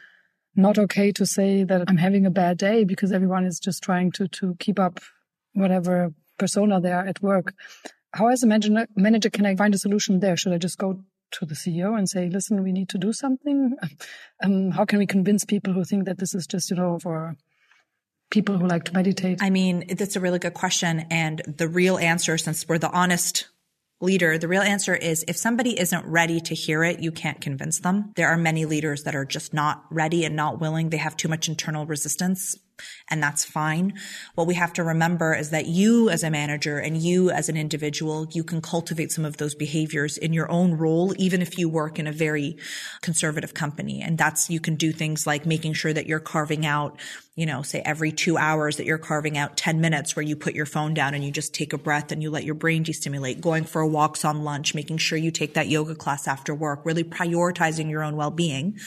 not 0.54 0.78
okay 0.78 1.11
to 1.11 1.26
say 1.26 1.64
that 1.64 1.83
I'm 1.88 1.97
having 1.97 2.26
a 2.26 2.30
bad 2.30 2.59
day 2.59 2.85
because 2.85 3.11
everyone 3.11 3.44
is 3.44 3.59
just 3.59 3.83
trying 3.83 4.12
to, 4.12 4.28
to 4.28 4.54
keep 4.61 4.78
up 4.78 5.00
whatever 5.54 6.14
persona 6.38 6.80
they 6.80 6.92
are 6.92 7.04
at 7.04 7.21
work. 7.21 7.54
How 8.12 8.28
as 8.28 8.44
a 8.44 8.47
manager, 8.47 8.87
manager 8.94 9.30
can 9.30 9.47
I 9.47 9.56
find 9.56 9.75
a 9.75 9.78
solution 9.78 10.21
there? 10.21 10.37
Should 10.37 10.52
I 10.52 10.59
just 10.59 10.78
go 10.78 11.02
to 11.35 11.47
the 11.47 11.55
CEO 11.55 11.97
and 11.97 12.09
say, 12.09 12.29
listen, 12.29 12.62
we 12.62 12.73
need 12.73 12.88
to 12.91 12.99
do 12.99 13.12
something? 13.12 13.76
Um, 14.43 14.73
how 14.73 14.85
can 14.85 14.99
we 14.99 15.07
convince 15.07 15.45
people 15.45 15.73
who 15.73 15.85
think 15.85 16.05
that 16.07 16.19
this 16.19 16.35
is 16.35 16.47
just, 16.47 16.69
you 16.69 16.76
know, 16.76 16.99
for 16.99 17.37
people 18.31 18.59
who 18.59 18.67
like 18.67 18.85
to 18.87 18.93
meditate? 18.93 19.38
I 19.41 19.49
mean, 19.49 19.85
that's 19.97 20.17
a 20.17 20.21
really 20.21 20.41
good 20.41 20.53
question. 20.55 21.07
And 21.09 21.41
the 21.47 21.69
real 21.69 21.97
answer, 21.97 22.37
since 22.37 22.69
we're 22.69 22.79
the 22.79 22.91
honest 22.91 23.47
leader, 24.00 24.37
the 24.37 24.49
real 24.49 24.61
answer 24.61 24.95
is 24.95 25.25
if 25.29 25.37
somebody 25.37 25.79
isn't 25.79 26.05
ready 26.05 26.41
to 26.41 26.55
hear 26.55 26.83
it, 26.83 26.99
you 26.99 27.12
can't 27.12 27.41
convince 27.41 27.79
them. 27.79 28.12
There 28.17 28.29
are 28.29 28.37
many 28.37 28.67
leaders 28.67 29.05
that 29.05 29.14
are 29.14 29.25
just 29.25 29.55
not 29.55 29.85
ready 29.88 30.25
and 30.25 30.35
not 30.35 30.61
willing. 30.61 30.91
They 30.91 30.99
have 30.99 31.17
too 31.17 31.29
much 31.29 31.49
internal 31.49 31.87
resistance 31.87 32.59
and 33.11 33.23
that's 33.23 33.45
fine. 33.45 33.95
What 34.35 34.47
we 34.47 34.54
have 34.54 34.73
to 34.75 34.83
remember 34.83 35.35
is 35.35 35.50
that 35.50 35.66
you 35.66 36.11
as 36.11 36.23
a 36.23 36.31
manager 36.31 36.78
and 36.78 36.97
you 36.97 37.31
as 37.31 37.49
an 37.49 37.57
individual, 37.57 38.26
you 38.33 38.45
can 38.45 38.61
cultivate 38.61 39.12
some 39.12 39.25
of 39.25 39.37
those 39.37 39.54
behaviors 39.54 40.16
in 40.16 40.33
your 40.33 40.50
own 40.50 40.75
role, 40.75 41.14
even 41.19 41.43
if 41.43 41.59
you 41.59 41.69
work 41.69 41.99
in 41.99 42.07
a 42.07 42.12
very 42.12 42.57
conservative 43.02 43.54
company. 43.54 44.00
And 44.00 44.16
that's, 44.19 44.50
you 44.50 44.61
can 44.61 44.76
do 44.76 44.93
things 44.93 45.26
like 45.26 45.47
making 45.47 45.75
sure 45.75 45.93
that 45.93 46.07
you're 46.07 46.21
carving 46.21 46.64
out, 46.64 46.99
you 47.37 47.47
know, 47.47 47.62
say 47.62 47.83
every 47.85 48.12
two 48.12 48.37
hours 48.37 48.76
that 48.76 48.87
you're 48.87 48.99
carving 48.99 49.37
out 49.37 49.57
10 49.57 49.81
minutes 49.81 50.14
where 50.16 50.23
you 50.23 50.37
put 50.37 50.54
your 50.54 50.66
phone 50.66 50.95
down 50.95 51.14
and 51.14 51.25
you 51.25 51.31
just 51.31 51.54
take 51.54 51.73
a 51.73 51.78
breath 51.78 52.12
and 52.12 52.23
you 52.23 52.31
let 52.31 52.45
your 52.45 52.54
brain 52.54 52.83
destimulate, 52.83 53.40
going 53.40 53.64
for 53.64 53.85
walks 53.85 54.25
on 54.25 54.45
lunch, 54.45 54.75
making 54.75 54.99
sure 54.99 55.19
you 55.19 55.31
take 55.31 55.54
that 55.54 55.69
yoga 55.69 55.95
class 55.95 56.26
after 56.26 56.54
work, 56.54 56.81
really 56.85 57.04
prioritizing 57.04 57.90
your 57.90 58.02
own 58.02 58.16
well-being. 58.16 58.78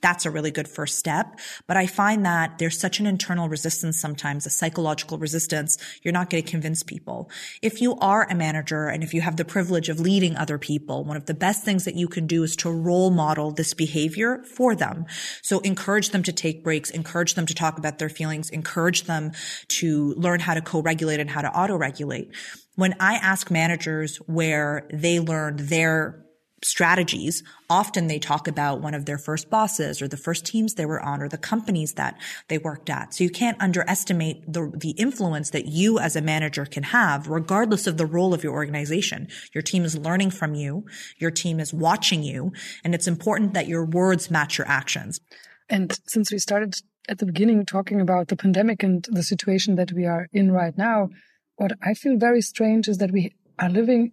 That's 0.00 0.24
a 0.24 0.30
really 0.30 0.50
good 0.50 0.68
first 0.68 0.98
step. 0.98 1.38
But 1.66 1.76
I 1.76 1.86
find 1.86 2.24
that 2.24 2.58
there's 2.58 2.78
such 2.78 3.00
an 3.00 3.06
internal 3.06 3.35
internal 3.36 3.50
resistance 3.50 4.00
sometimes, 4.00 4.46
a 4.46 4.50
psychological 4.50 5.18
resistance. 5.18 5.76
You're 6.02 6.12
not 6.12 6.30
going 6.30 6.42
to 6.42 6.50
convince 6.50 6.82
people. 6.82 7.28
If 7.60 7.82
you 7.82 7.94
are 7.96 8.26
a 8.30 8.34
manager 8.34 8.88
and 8.88 9.02
if 9.02 9.12
you 9.12 9.20
have 9.20 9.36
the 9.36 9.44
privilege 9.44 9.90
of 9.90 10.00
leading 10.00 10.36
other 10.36 10.56
people, 10.56 11.04
one 11.04 11.18
of 11.18 11.26
the 11.26 11.34
best 11.34 11.62
things 11.62 11.84
that 11.84 11.96
you 11.96 12.08
can 12.08 12.26
do 12.26 12.42
is 12.44 12.56
to 12.56 12.70
role 12.70 13.10
model 13.10 13.50
this 13.50 13.74
behavior 13.74 14.42
for 14.44 14.74
them. 14.74 15.04
So 15.42 15.58
encourage 15.60 16.10
them 16.10 16.22
to 16.22 16.32
take 16.32 16.64
breaks, 16.64 16.88
encourage 16.88 17.34
them 17.34 17.44
to 17.44 17.54
talk 17.54 17.76
about 17.76 17.98
their 17.98 18.08
feelings, 18.08 18.48
encourage 18.48 19.02
them 19.02 19.32
to 19.80 20.14
learn 20.14 20.40
how 20.40 20.54
to 20.54 20.62
co-regulate 20.62 21.20
and 21.20 21.28
how 21.28 21.42
to 21.42 21.52
auto-regulate. 21.52 22.30
When 22.76 22.94
I 23.00 23.16
ask 23.16 23.50
managers 23.50 24.16
where 24.26 24.88
they 24.90 25.20
learned 25.20 25.60
their 25.60 26.25
strategies, 26.66 27.44
often 27.70 28.08
they 28.08 28.18
talk 28.18 28.48
about 28.48 28.80
one 28.80 28.92
of 28.92 29.04
their 29.04 29.18
first 29.18 29.48
bosses 29.48 30.02
or 30.02 30.08
the 30.08 30.16
first 30.16 30.44
teams 30.44 30.74
they 30.74 30.84
were 30.84 31.00
on 31.00 31.22
or 31.22 31.28
the 31.28 31.38
companies 31.38 31.94
that 31.94 32.18
they 32.48 32.58
worked 32.58 32.90
at. 32.90 33.14
So 33.14 33.22
you 33.22 33.30
can't 33.30 33.60
underestimate 33.62 34.52
the, 34.52 34.72
the 34.74 34.90
influence 34.90 35.50
that 35.50 35.66
you 35.66 35.98
as 35.98 36.16
a 36.16 36.20
manager 36.20 36.66
can 36.66 36.82
have, 36.82 37.28
regardless 37.28 37.86
of 37.86 37.96
the 37.96 38.06
role 38.06 38.34
of 38.34 38.42
your 38.42 38.52
organization. 38.52 39.28
Your 39.54 39.62
team 39.62 39.84
is 39.84 39.96
learning 39.96 40.30
from 40.30 40.54
you. 40.54 40.84
Your 41.18 41.30
team 41.30 41.60
is 41.60 41.72
watching 41.72 42.22
you. 42.22 42.52
And 42.82 42.94
it's 42.94 43.06
important 43.06 43.54
that 43.54 43.68
your 43.68 43.84
words 43.84 44.30
match 44.30 44.58
your 44.58 44.68
actions. 44.68 45.20
And 45.68 45.98
since 46.06 46.32
we 46.32 46.38
started 46.38 46.74
at 47.08 47.18
the 47.18 47.26
beginning 47.26 47.64
talking 47.64 48.00
about 48.00 48.28
the 48.28 48.36
pandemic 48.36 48.82
and 48.82 49.06
the 49.10 49.22
situation 49.22 49.76
that 49.76 49.92
we 49.92 50.04
are 50.04 50.28
in 50.32 50.50
right 50.50 50.76
now, 50.76 51.10
what 51.56 51.72
I 51.80 51.94
feel 51.94 52.16
very 52.16 52.42
strange 52.42 52.88
is 52.88 52.98
that 52.98 53.12
we 53.12 53.34
are 53.58 53.70
living 53.70 54.12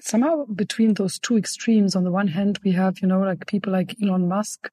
somehow 0.00 0.44
between 0.46 0.94
those 0.94 1.18
two 1.18 1.36
extremes. 1.36 1.94
On 1.94 2.04
the 2.04 2.10
one 2.10 2.28
hand, 2.28 2.58
we 2.64 2.72
have, 2.72 2.98
you 3.00 3.08
know, 3.08 3.20
like 3.20 3.46
people 3.46 3.72
like 3.72 3.96
Elon 4.02 4.28
Musk 4.28 4.70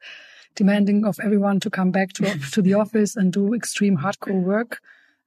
demanding 0.55 1.05
of 1.05 1.17
everyone 1.23 1.59
to 1.61 1.69
come 1.69 1.91
back 1.91 2.13
to, 2.13 2.39
to 2.51 2.61
the 2.61 2.73
office 2.73 3.15
and 3.15 3.31
do 3.31 3.53
extreme 3.53 3.97
hardcore 3.97 4.41
work. 4.41 4.79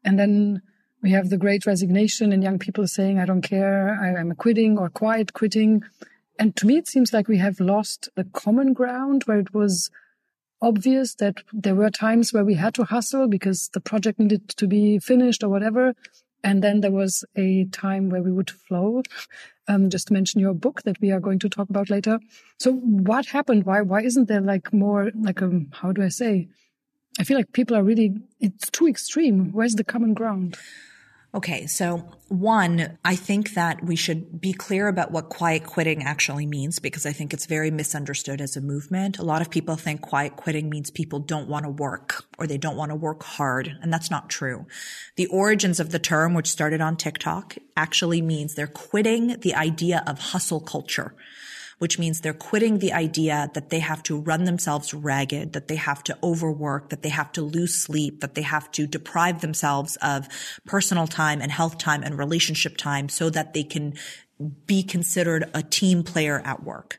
And 0.04 0.18
then 0.18 0.62
we 1.02 1.10
have 1.10 1.30
the 1.30 1.38
great 1.38 1.66
resignation 1.66 2.32
and 2.32 2.42
young 2.42 2.58
people 2.58 2.86
saying, 2.86 3.18
I 3.18 3.26
don't 3.26 3.42
care. 3.42 3.98
I, 4.00 4.20
am 4.20 4.34
quitting 4.34 4.78
or 4.78 4.88
quiet 4.88 5.32
quitting. 5.32 5.82
And 6.38 6.56
to 6.56 6.66
me, 6.66 6.76
it 6.76 6.88
seems 6.88 7.12
like 7.12 7.28
we 7.28 7.38
have 7.38 7.60
lost 7.60 8.08
the 8.16 8.24
common 8.24 8.72
ground 8.72 9.22
where 9.24 9.38
it 9.38 9.54
was 9.54 9.90
obvious 10.60 11.14
that 11.16 11.42
there 11.52 11.74
were 11.74 11.90
times 11.90 12.32
where 12.32 12.44
we 12.44 12.54
had 12.54 12.74
to 12.74 12.84
hustle 12.84 13.28
because 13.28 13.68
the 13.74 13.80
project 13.80 14.18
needed 14.18 14.48
to 14.48 14.66
be 14.66 14.98
finished 14.98 15.44
or 15.44 15.48
whatever. 15.48 15.94
And 16.44 16.62
then 16.62 16.80
there 16.80 16.92
was 16.92 17.24
a 17.34 17.64
time 17.72 18.10
where 18.10 18.22
we 18.22 18.30
would 18.30 18.50
flow. 18.50 19.02
Um, 19.66 19.88
just 19.88 20.08
to 20.08 20.12
mention 20.12 20.42
your 20.42 20.52
book 20.52 20.82
that 20.82 21.00
we 21.00 21.10
are 21.10 21.20
going 21.20 21.38
to 21.38 21.48
talk 21.48 21.70
about 21.70 21.88
later. 21.88 22.20
So 22.58 22.74
what 22.74 23.24
happened? 23.24 23.64
Why, 23.64 23.80
why 23.80 24.02
isn't 24.02 24.28
there 24.28 24.42
like 24.42 24.74
more 24.74 25.10
like 25.14 25.40
a, 25.40 25.46
um, 25.46 25.68
how 25.72 25.90
do 25.90 26.02
I 26.02 26.08
say? 26.08 26.48
I 27.18 27.24
feel 27.24 27.38
like 27.38 27.52
people 27.54 27.74
are 27.74 27.82
really, 27.82 28.12
it's 28.40 28.70
too 28.70 28.86
extreme. 28.86 29.52
Where's 29.52 29.76
the 29.76 29.84
common 29.84 30.12
ground? 30.12 30.58
Okay, 31.35 31.67
so 31.67 32.09
one, 32.29 32.97
I 33.05 33.17
think 33.17 33.55
that 33.55 33.85
we 33.85 33.97
should 33.97 34.41
be 34.41 34.53
clear 34.53 34.87
about 34.87 35.11
what 35.11 35.31
quiet 35.31 35.64
quitting 35.67 36.05
actually 36.05 36.47
means 36.47 36.79
because 36.79 37.07
I 37.07 37.12
think 37.12 37.35
it's 37.35 37.47
very 37.47 37.73
misunderstood 37.73 38.41
as 38.41 38.57
a 38.57 38.61
movement. 38.61 39.19
A 39.19 39.25
lot 39.25 39.43
of 39.43 39.50
people 39.50 39.75
think 39.75 40.00
quiet 40.00 40.37
quitting 40.37 40.71
means 40.71 40.93
people 40.93 41.19
don't 41.19 41.49
want 41.49 41.64
to 41.64 41.71
work 41.71 42.25
or 42.38 42.47
they 42.47 42.57
don't 42.57 42.76
want 42.76 42.93
to 42.93 42.95
work 42.95 43.25
hard, 43.25 43.76
and 43.83 43.93
that's 43.93 44.12
not 44.12 44.31
true. 44.31 44.67
The 45.17 45.26
origins 45.26 45.81
of 45.81 45.91
the 45.91 45.99
term, 45.99 46.35
which 46.35 46.47
started 46.47 46.81
on 46.81 46.97
TikTok, 46.97 47.57
actually 47.76 48.23
means 48.23 48.55
they're 48.55 48.69
quitting 48.69 49.41
the 49.41 49.57
idea 49.57 50.05
of 50.07 50.21
hustle 50.21 50.61
culture 50.61 51.17
which 51.78 51.99
means 51.99 52.21
they're 52.21 52.33
quitting 52.33 52.78
the 52.78 52.93
idea 52.93 53.50
that 53.54 53.71
they 53.71 53.81
have 53.81 54.02
to 54.04 54.21
run 54.21 54.45
themselves 54.45 54.95
ragged, 54.95 55.52
that 55.52 55.69
they 55.69 55.76
have 55.76 56.02
to 56.04 56.19
overwork, 56.23 56.90
that 56.90 57.02
they 57.02 57.09
have 57.09 57.33
to 57.33 57.43
lose 57.43 57.83
sleep, 57.83 58.21
that 58.21 58.35
they 58.35 58.43
have 58.43 58.71
to 58.73 58.87
deprive 58.87 59.40
themselves 59.40 59.97
of 60.02 60.28
personal 60.66 61.07
time 61.07 61.40
and 61.40 61.52
health 61.52 61.78
time 61.78 62.02
and 62.02 62.19
relationship 62.19 62.76
time 62.76 63.09
so 63.09 63.31
that 63.31 63.54
they 63.54 63.64
can 63.64 63.95
be 64.66 64.83
considered 64.83 65.49
a 65.54 65.62
team 65.62 66.02
player 66.02 66.43
at 66.45 66.64
work. 66.64 66.99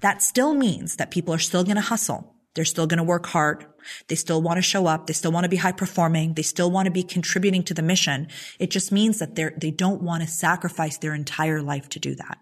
That 0.00 0.22
still 0.22 0.54
means 0.54 0.96
that 0.96 1.10
people 1.10 1.34
are 1.34 1.38
still 1.38 1.64
going 1.64 1.76
to 1.76 1.82
hustle. 1.82 2.34
They're 2.54 2.64
still 2.64 2.86
going 2.86 2.98
to 2.98 3.04
work 3.04 3.26
hard. 3.26 3.66
They 4.08 4.14
still 4.14 4.40
want 4.40 4.58
to 4.58 4.62
show 4.62 4.86
up. 4.86 5.06
They 5.06 5.12
still 5.12 5.32
want 5.32 5.44
to 5.44 5.50
be 5.50 5.56
high 5.56 5.72
performing. 5.72 6.34
They 6.34 6.42
still 6.42 6.70
want 6.70 6.86
to 6.86 6.92
be 6.92 7.02
contributing 7.02 7.62
to 7.64 7.74
the 7.74 7.82
mission. 7.82 8.28
It 8.58 8.70
just 8.70 8.92
means 8.92 9.18
that 9.18 9.34
they're, 9.34 9.54
they 9.56 9.70
don't 9.70 10.02
want 10.02 10.22
to 10.22 10.28
sacrifice 10.28 10.98
their 10.98 11.14
entire 11.14 11.60
life 11.60 11.88
to 11.90 11.98
do 11.98 12.14
that. 12.14 12.38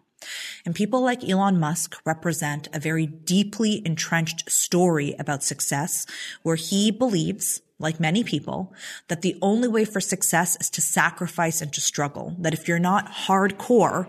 And 0.64 0.74
people 0.74 1.00
like 1.00 1.28
Elon 1.28 1.58
Musk 1.58 2.00
represent 2.04 2.68
a 2.72 2.80
very 2.80 3.06
deeply 3.06 3.82
entrenched 3.84 4.50
story 4.50 5.14
about 5.18 5.42
success 5.42 6.06
where 6.42 6.56
he 6.56 6.90
believes 6.90 7.60
like 7.78 8.00
many 8.00 8.22
people, 8.22 8.72
that 9.08 9.22
the 9.22 9.36
only 9.42 9.68
way 9.68 9.84
for 9.84 10.00
success 10.00 10.56
is 10.60 10.70
to 10.70 10.80
sacrifice 10.80 11.60
and 11.60 11.72
to 11.72 11.80
struggle. 11.80 12.36
That 12.38 12.54
if 12.54 12.68
you're 12.68 12.78
not 12.78 13.10
hardcore, 13.10 14.08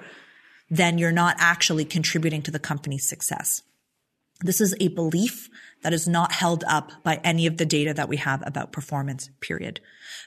then 0.70 0.98
you're 0.98 1.12
not 1.12 1.36
actually 1.40 1.86
contributing 1.86 2.42
to 2.44 2.52
the 2.52 2.60
company's 2.60 3.08
success. 3.08 3.64
This 4.42 4.62
is 4.62 4.76
a 4.80 4.90
belief 4.90 5.50
that 5.84 5.94
is 5.94 6.08
not 6.08 6.32
held 6.32 6.64
up 6.68 6.92
by 7.04 7.20
any 7.24 7.46
of 7.46 7.58
the 7.58 7.66
data 7.66 7.94
that 7.94 8.10
we 8.10 8.18
have 8.18 8.42
about 8.46 8.72
performance, 8.72 9.30
period. 9.40 9.80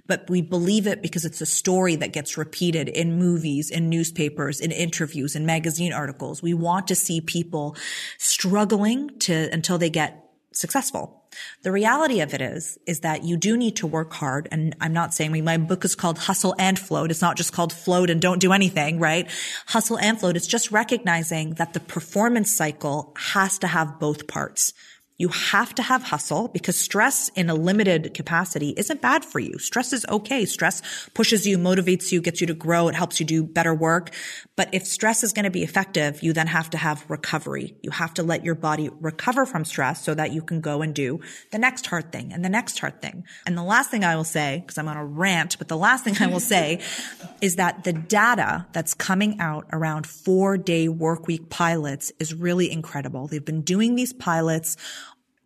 But 0.07 0.29
we 0.29 0.43
believe 0.43 0.87
it 0.87 1.03
because 1.03 1.25
it's 1.25 1.41
a 1.41 1.47
story 1.47 1.97
that 1.97 2.13
gets 2.13 2.37
repeated 2.37 2.89
in 2.89 3.19
movies, 3.19 3.71
in 3.71 3.89
newspapers, 3.89 4.61
in 4.61 4.71
interviews, 4.71 5.35
in 5.35 5.47
magazine 5.47 5.93
articles. 5.93 6.43
We 6.43 6.55
want 6.55 6.87
to 6.89 6.95
see 6.95 7.21
people 7.21 7.77
struggling 8.19 9.19
to, 9.21 9.49
until 9.53 9.79
they 9.79 9.91
get 9.91 10.23
successful. 10.53 11.23
The 11.63 11.73
reality 11.73 12.21
of 12.21 12.33
it 12.33 12.41
is, 12.41 12.79
is 12.87 13.01
that 13.01 13.25
you 13.25 13.37
do 13.37 13.57
need 13.57 13.77
to 13.77 13.87
work 13.87 14.13
hard. 14.13 14.49
And 14.51 14.75
I'm 14.81 14.93
not 14.93 15.13
saying 15.13 15.45
my 15.45 15.59
book 15.59 15.85
is 15.85 15.95
called 15.95 16.19
Hustle 16.19 16.55
and 16.59 16.79
Float. 16.79 17.11
It's 17.11 17.21
not 17.21 17.37
just 17.37 17.53
called 17.53 17.73
Float 17.73 18.09
and 18.09 18.23
don't 18.23 18.39
do 18.39 18.53
anything, 18.53 18.99
right? 18.99 19.29
Hustle 19.67 19.99
and 19.99 20.19
Float. 20.19 20.37
It's 20.37 20.47
just 20.47 20.73
recognizing 20.73 21.55
that 21.55 21.75
the 21.75 21.81
performance 21.81 22.51
cycle 22.51 23.15
has 23.19 23.59
to 23.59 23.67
have 23.67 24.01
both 24.01 24.27
parts. 24.27 24.73
You 25.18 25.28
have 25.28 25.75
to 25.76 25.82
have 25.82 26.02
hustle 26.02 26.49
because 26.49 26.78
stress 26.78 27.30
in 27.30 27.49
a 27.49 27.54
limited 27.54 28.12
capacity 28.12 28.75
isn't 28.76 29.00
bad 29.00 29.25
for 29.25 29.38
you. 29.38 29.58
Stress 29.58 29.94
is 29.94 30.04
okay. 30.11 30.44
Stress 30.44 30.82
pushes 31.14 31.46
you, 31.46 31.56
motivates 31.56 32.12
you, 32.12 32.20
gets 32.20 32.42
you 32.42 32.46
to 32.49 32.54
grow. 32.54 32.88
It 32.88 32.94
helps 32.94 33.18
you 33.18 33.25
do 33.25 33.42
better 33.42 33.73
work. 33.73 34.11
But 34.56 34.68
if 34.73 34.87
stress 34.87 35.25
is 35.25 35.32
going 35.32 35.44
to 35.44 35.50
be 35.50 35.62
effective, 35.62 36.23
you 36.23 36.35
then 36.35 36.49
have 36.49 36.68
to 36.70 36.78
have 36.78 37.08
recovery. 37.08 37.76
You 37.82 37.92
have 37.92 38.12
to 38.14 38.23
let 38.23 38.44
your 38.44 38.54
body 38.54 38.90
recover 39.00 39.46
from 39.46 39.64
stress 39.64 40.04
so 40.04 40.14
that 40.14 40.32
you 40.32 40.42
can 40.42 40.61
go 40.61 40.82
and 40.82 40.94
do 40.94 41.20
the 41.50 41.58
next 41.58 41.87
hard 41.87 42.12
thing 42.12 42.35
and 42.35 42.44
the 42.44 42.50
next 42.50 42.78
hard 42.78 43.00
thing. 43.00 43.25
And 43.46 43.56
the 43.56 43.62
last 43.62 43.90
thing 43.90 44.04
I 44.04 44.16
will 44.16 44.25
say, 44.25 44.58
because 44.61 44.76
I'm 44.76 44.88
on 44.88 44.99
a 44.99 45.04
rant, 45.04 45.56
but 45.56 45.68
the 45.68 45.78
last 45.78 46.04
thing 46.04 46.16
I 46.20 46.26
will 46.26 46.40
say 46.40 46.80
is 47.40 47.56
that 47.56 47.85
the 47.85 47.94
data 47.94 48.66
that's 48.73 48.92
coming 48.92 49.40
out 49.40 49.66
around 49.73 50.06
four 50.06 50.58
day 50.58 50.88
work 50.88 51.26
week 51.26 51.49
pilots 51.49 52.12
is 52.18 52.35
really 52.35 52.70
incredible. 52.70 53.28
They've 53.28 53.42
been 53.42 53.62
doing 53.62 53.94
these 53.94 54.12
pilots 54.12 54.76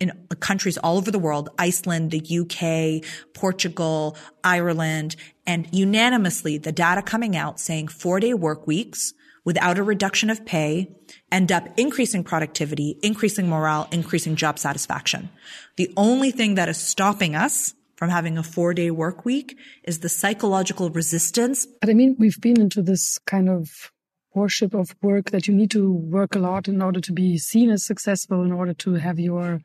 in 0.00 0.12
countries 0.40 0.78
all 0.78 0.97
over 0.97 1.11
the 1.11 1.19
world, 1.19 1.50
Iceland, 1.59 2.11
the 2.11 2.23
UK, 2.40 3.04
Portugal, 3.35 4.16
Ireland, 4.42 5.14
and 5.47 5.69
unanimously 5.71 6.59
the 6.59 6.73
data 6.73 7.02
coming 7.02 7.37
out 7.37 7.61
saying 7.61 7.88
four 7.88 8.19
day 8.19 8.35
work 8.35 8.66
weeks 8.66 9.12
without 9.45 9.78
a 9.78 9.83
reduction 9.83 10.30
of 10.30 10.45
pay 10.45 10.90
end 11.30 11.52
up 11.52 11.69
increasing 11.76 12.25
productivity, 12.25 12.99
increasing 13.02 13.49
morale, 13.49 13.88
increasing 13.92 14.37
job 14.37 14.59
satisfaction. 14.59 15.28
The 15.76 15.92
only 15.97 16.30
thing 16.30 16.54
that 16.54 16.69
is 16.69 16.76
stopping 16.76 17.35
us 17.35 17.75
from 17.97 18.11
having 18.11 18.38
a 18.38 18.42
four 18.42 18.73
day 18.73 18.90
work 18.90 19.25
week 19.25 19.59
is 19.85 20.00
the 20.00 20.09
psychological 20.09 20.88
resistance. 20.90 21.66
But 21.66 21.90
I 21.90 21.95
mean, 21.95 22.16
we've 22.19 22.40
been 22.40 22.61
into 22.61 22.83
this 22.83 23.19
kind 23.26 23.49
of 23.49 23.92
worship 24.35 24.75
of 24.75 24.95
work 25.02 25.30
that 25.30 25.49
you 25.49 25.54
need 25.54 25.71
to 25.73 25.92
work 25.92 26.35
a 26.35 26.38
lot 26.38 26.69
in 26.69 26.80
order 26.80 27.00
to 27.00 27.12
be 27.12 27.37
seen 27.37 27.71
as 27.71 27.85
successful, 27.85 28.42
in 28.42 28.52
order 28.52 28.73
to 28.73 28.95
have 28.95 29.19
your 29.19 29.61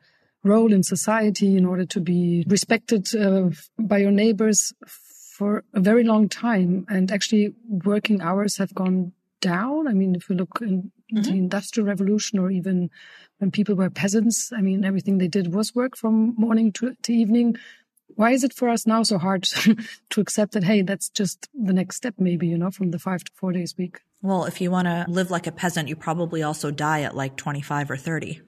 role 0.46 0.72
in 0.72 0.82
society 0.82 1.56
in 1.56 1.66
order 1.66 1.84
to 1.84 2.00
be 2.00 2.44
respected 2.48 3.14
uh, 3.14 3.50
by 3.78 3.98
your 3.98 4.10
neighbors 4.10 4.72
for 5.36 5.64
a 5.74 5.80
very 5.80 6.04
long 6.04 6.28
time. 6.28 6.86
And 6.88 7.10
actually, 7.12 7.54
working 7.68 8.22
hours 8.22 8.56
have 8.56 8.74
gone 8.74 9.12
down. 9.40 9.86
I 9.86 9.92
mean, 9.92 10.14
if 10.14 10.30
you 10.30 10.36
look 10.36 10.58
in 10.60 10.90
mm-hmm. 11.12 11.22
the 11.22 11.30
Industrial 11.32 11.86
Revolution 11.86 12.38
or 12.38 12.50
even 12.50 12.90
when 13.38 13.50
people 13.50 13.74
were 13.74 13.90
peasants, 13.90 14.52
I 14.56 14.62
mean, 14.62 14.84
everything 14.84 15.18
they 15.18 15.28
did 15.28 15.54
was 15.54 15.74
work 15.74 15.96
from 15.96 16.34
morning 16.36 16.72
to, 16.72 16.94
to 17.02 17.12
evening. 17.12 17.56
Why 18.14 18.30
is 18.30 18.44
it 18.44 18.54
for 18.54 18.70
us 18.70 18.86
now 18.86 19.02
so 19.02 19.18
hard 19.18 19.42
to 20.10 20.20
accept 20.20 20.52
that, 20.52 20.64
hey, 20.64 20.80
that's 20.82 21.10
just 21.10 21.48
the 21.52 21.74
next 21.74 21.96
step, 21.96 22.14
maybe, 22.18 22.46
you 22.46 22.56
know, 22.56 22.70
from 22.70 22.90
the 22.92 22.98
five 22.98 23.22
to 23.24 23.32
four 23.34 23.52
days 23.52 23.76
week? 23.76 24.00
Well, 24.22 24.46
if 24.46 24.60
you 24.60 24.70
want 24.70 24.86
to 24.86 25.04
live 25.08 25.30
like 25.30 25.46
a 25.46 25.52
peasant, 25.52 25.88
you 25.88 25.96
probably 25.96 26.42
also 26.42 26.70
die 26.70 27.02
at 27.02 27.14
like 27.14 27.36
25 27.36 27.90
or 27.90 27.96
30 27.96 28.40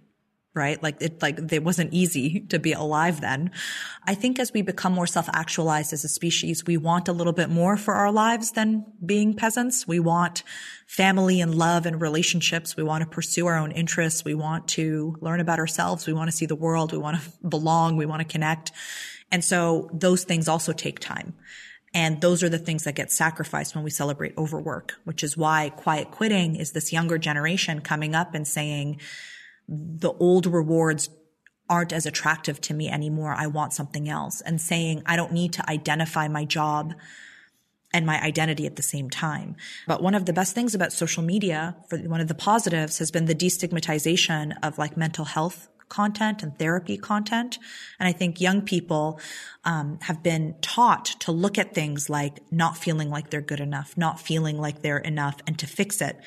right? 0.59 0.83
Like 0.83 1.01
it, 1.01 1.23
like 1.23 1.53
it 1.53 1.65
wasn't 1.65 1.95
easy 1.95 2.41
to 2.49 2.59
be 2.59 2.73
alive 2.73 3.21
then. 3.21 3.53
I 4.07 4.15
think 4.15 4.39
as 4.39 4.53
we 4.53 4.63
become 4.63 4.93
more 4.93 5.07
self-actualized 5.07 5.93
as 5.93 6.05
a 6.05 6.09
species, 6.09 6.67
we 6.67 6.77
want 6.77 7.09
a 7.09 7.13
little 7.13 7.33
bit 7.33 7.49
more 7.49 7.77
for 7.77 7.95
our 7.95 8.13
lives 8.13 8.53
than 8.53 8.85
being 9.05 9.35
peasants. 9.35 9.87
We 9.89 10.01
want 10.01 10.43
family 10.87 11.41
and 11.41 11.55
love 11.55 11.87
and 11.87 12.01
relationships. 12.01 12.77
We 12.77 12.83
want 12.83 13.03
to 13.03 13.09
pursue 13.09 13.47
our 13.47 13.57
own 13.57 13.71
interests. 13.73 14.25
We 14.25 14.35
want 14.35 14.69
to 14.69 15.17
learn 15.21 15.41
about 15.41 15.59
ourselves. 15.59 16.07
We 16.07 16.13
want 16.13 16.31
to 16.31 16.37
see 16.37 16.47
the 16.47 16.57
world. 16.57 16.93
We 16.93 16.99
want 16.99 17.23
to 17.23 17.31
belong. 17.49 17.97
We 17.97 18.07
want 18.07 18.21
to 18.21 18.29
connect. 18.29 18.73
And 19.31 19.45
so 19.45 19.89
those 19.93 20.25
things 20.25 20.49
also 20.49 20.73
take 20.73 20.99
time. 20.99 21.35
And 21.95 22.21
those 22.21 22.43
are 22.43 22.49
the 22.49 22.59
things 22.59 22.85
that 22.85 22.95
get 22.95 23.11
sacrificed 23.11 23.75
when 23.75 23.85
we 23.85 23.91
celebrate 23.91 24.37
overwork, 24.37 24.95
which 25.05 25.23
is 25.23 25.37
why 25.37 25.71
quiet 25.71 26.11
quitting 26.11 26.57
is 26.57 26.73
this 26.73 26.93
younger 26.93 27.19
generation 27.19 27.81
coming 27.81 28.15
up 28.15 28.35
and 28.35 28.47
saying 28.47 29.01
the 29.69 30.13
old 30.13 30.47
rewards 30.47 31.11
aren't 31.69 31.93
as 31.93 32.07
attractive 32.07 32.61
to 32.63 32.75
me 32.75 32.89
anymore. 32.89 33.35
I 33.37 33.47
want 33.47 33.75
something 33.75 34.09
else 34.09 34.41
and 34.41 34.61
saying 34.61 35.03
I 35.05 35.17
don't 35.17 35.33
need 35.33 35.53
to 35.55 35.71
identify 35.71 36.29
my 36.29 36.45
job 36.45 36.95
and 37.93 38.07
my 38.07 38.21
identity 38.23 38.67
at 38.67 38.77
the 38.77 38.83
same 38.83 39.09
time. 39.11 39.57
But 39.87 40.03
one 40.03 40.15
of 40.15 40.27
the 40.27 40.33
best 40.33 40.55
things 40.55 40.75
about 40.75 40.93
social 40.93 41.23
media, 41.23 41.77
for 41.89 41.99
one 41.99 42.21
of 42.21 42.29
the 42.29 42.35
positives 42.35 42.99
has 42.99 43.11
been 43.11 43.27
the 43.27 43.35
destigmatization 43.35 44.55
of 44.63 44.79
like 44.79 44.97
mental 44.97 45.25
health 45.25 45.69
content 45.89 46.43
and 46.43 46.59
therapy 46.59 46.99
content. 46.99 47.59
And 47.99 48.07
I 48.07 48.13
think 48.13 48.43
young 48.43 48.61
people 48.61 49.21
um, 49.65 49.99
have 50.03 50.23
been 50.23 50.57
taught 50.61 51.07
to 51.21 51.33
look 51.33 51.57
at 51.57 51.75
things 51.75 52.11
like 52.11 52.41
not 52.53 52.77
feeling 52.77 53.09
like 53.09 53.31
they're 53.31 53.41
good 53.41 53.61
enough, 53.61 53.97
not 53.97 54.21
feeling 54.21 54.59
like 54.59 54.83
they're 54.83 54.99
enough, 54.99 55.37
and 55.47 55.59
to 55.59 55.67
fix 55.67 56.03
it. 56.03 56.19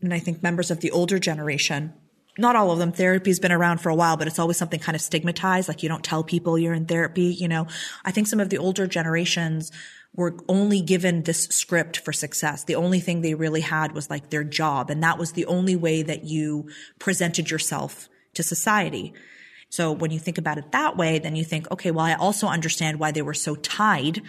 And 0.00 0.14
I 0.14 0.18
think 0.18 0.42
members 0.42 0.70
of 0.70 0.80
the 0.80 0.90
older 0.90 1.18
generation 1.18 1.92
not 2.38 2.56
all 2.56 2.70
of 2.70 2.78
them. 2.78 2.92
Therapy's 2.92 3.38
been 3.38 3.52
around 3.52 3.78
for 3.78 3.88
a 3.88 3.94
while, 3.94 4.16
but 4.16 4.26
it's 4.26 4.38
always 4.38 4.56
something 4.56 4.80
kind 4.80 4.96
of 4.96 5.02
stigmatized. 5.02 5.68
Like 5.68 5.82
you 5.82 5.88
don't 5.88 6.04
tell 6.04 6.24
people 6.24 6.58
you're 6.58 6.74
in 6.74 6.86
therapy, 6.86 7.26
you 7.26 7.48
know. 7.48 7.66
I 8.04 8.10
think 8.10 8.26
some 8.26 8.40
of 8.40 8.50
the 8.50 8.58
older 8.58 8.86
generations 8.86 9.70
were 10.16 10.36
only 10.48 10.80
given 10.80 11.22
this 11.22 11.44
script 11.46 11.98
for 11.98 12.12
success. 12.12 12.64
The 12.64 12.76
only 12.76 13.00
thing 13.00 13.20
they 13.20 13.34
really 13.34 13.60
had 13.60 13.92
was 13.92 14.10
like 14.10 14.30
their 14.30 14.44
job. 14.44 14.90
And 14.90 15.02
that 15.02 15.18
was 15.18 15.32
the 15.32 15.46
only 15.46 15.76
way 15.76 16.02
that 16.02 16.24
you 16.24 16.68
presented 16.98 17.50
yourself 17.50 18.08
to 18.34 18.42
society. 18.42 19.12
So 19.70 19.90
when 19.90 20.12
you 20.12 20.20
think 20.20 20.38
about 20.38 20.58
it 20.58 20.70
that 20.72 20.96
way, 20.96 21.18
then 21.18 21.34
you 21.34 21.44
think, 21.44 21.70
okay, 21.72 21.90
well, 21.90 22.04
I 22.04 22.14
also 22.14 22.46
understand 22.46 23.00
why 23.00 23.10
they 23.10 23.22
were 23.22 23.34
so 23.34 23.56
tied 23.56 24.22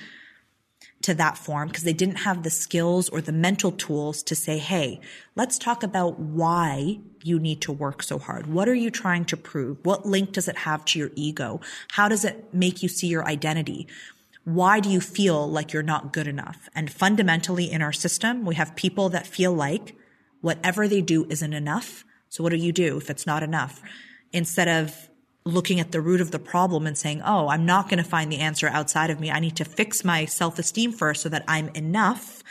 to 1.05 1.13
that 1.13 1.37
form 1.37 1.67
because 1.67 1.83
they 1.83 1.93
didn't 1.93 2.15
have 2.15 2.41
the 2.41 2.49
skills 2.49 3.09
or 3.09 3.21
the 3.21 3.31
mental 3.31 3.71
tools 3.71 4.23
to 4.23 4.35
say, 4.35 4.57
Hey, 4.57 4.99
let's 5.35 5.59
talk 5.59 5.83
about 5.83 6.19
why 6.19 6.99
you 7.21 7.39
need 7.39 7.61
to 7.61 7.71
work 7.71 8.01
so 8.01 8.17
hard. 8.17 8.47
What 8.47 8.67
are 8.67 8.73
you 8.73 8.89
trying 8.89 9.25
to 9.25 9.37
prove? 9.37 9.77
What 9.83 10.07
link 10.07 10.31
does 10.31 10.47
it 10.47 10.57
have 10.57 10.83
to 10.85 10.99
your 10.99 11.11
ego? 11.15 11.61
How 11.91 12.09
does 12.09 12.25
it 12.25 12.51
make 12.53 12.81
you 12.81 12.89
see 12.89 13.05
your 13.05 13.23
identity? 13.27 13.87
Why 14.45 14.79
do 14.79 14.89
you 14.89 14.99
feel 14.99 15.47
like 15.47 15.73
you're 15.73 15.83
not 15.83 16.11
good 16.11 16.27
enough? 16.27 16.69
And 16.73 16.91
fundamentally 16.91 17.71
in 17.71 17.83
our 17.83 17.93
system, 17.93 18.43
we 18.43 18.55
have 18.55 18.75
people 18.75 19.09
that 19.09 19.27
feel 19.27 19.53
like 19.53 19.95
whatever 20.41 20.87
they 20.87 21.01
do 21.01 21.27
isn't 21.29 21.53
enough. 21.53 22.03
So 22.29 22.43
what 22.43 22.49
do 22.49 22.57
you 22.57 22.71
do 22.71 22.97
if 22.97 23.11
it's 23.11 23.27
not 23.27 23.43
enough? 23.43 23.81
Instead 24.33 24.67
of 24.67 25.09
looking 25.45 25.79
at 25.79 25.91
the 25.91 26.01
root 26.01 26.21
of 26.21 26.31
the 26.31 26.39
problem 26.39 26.87
and 26.87 26.97
saying, 26.97 27.21
Oh, 27.23 27.47
I'm 27.47 27.65
not 27.65 27.87
going 27.87 28.03
to 28.03 28.09
find 28.09 28.31
the 28.31 28.39
answer 28.39 28.67
outside 28.67 29.11
of 29.11 29.19
me. 29.19 29.29
I 29.29 29.39
need 29.39 29.55
to 29.57 29.65
fix 29.65 30.03
my 30.03 30.25
self 30.25 30.57
esteem 30.57 30.91
first 30.91 31.21
so 31.21 31.29
that 31.29 31.45
I'm 31.47 31.69
enough. 31.69 32.43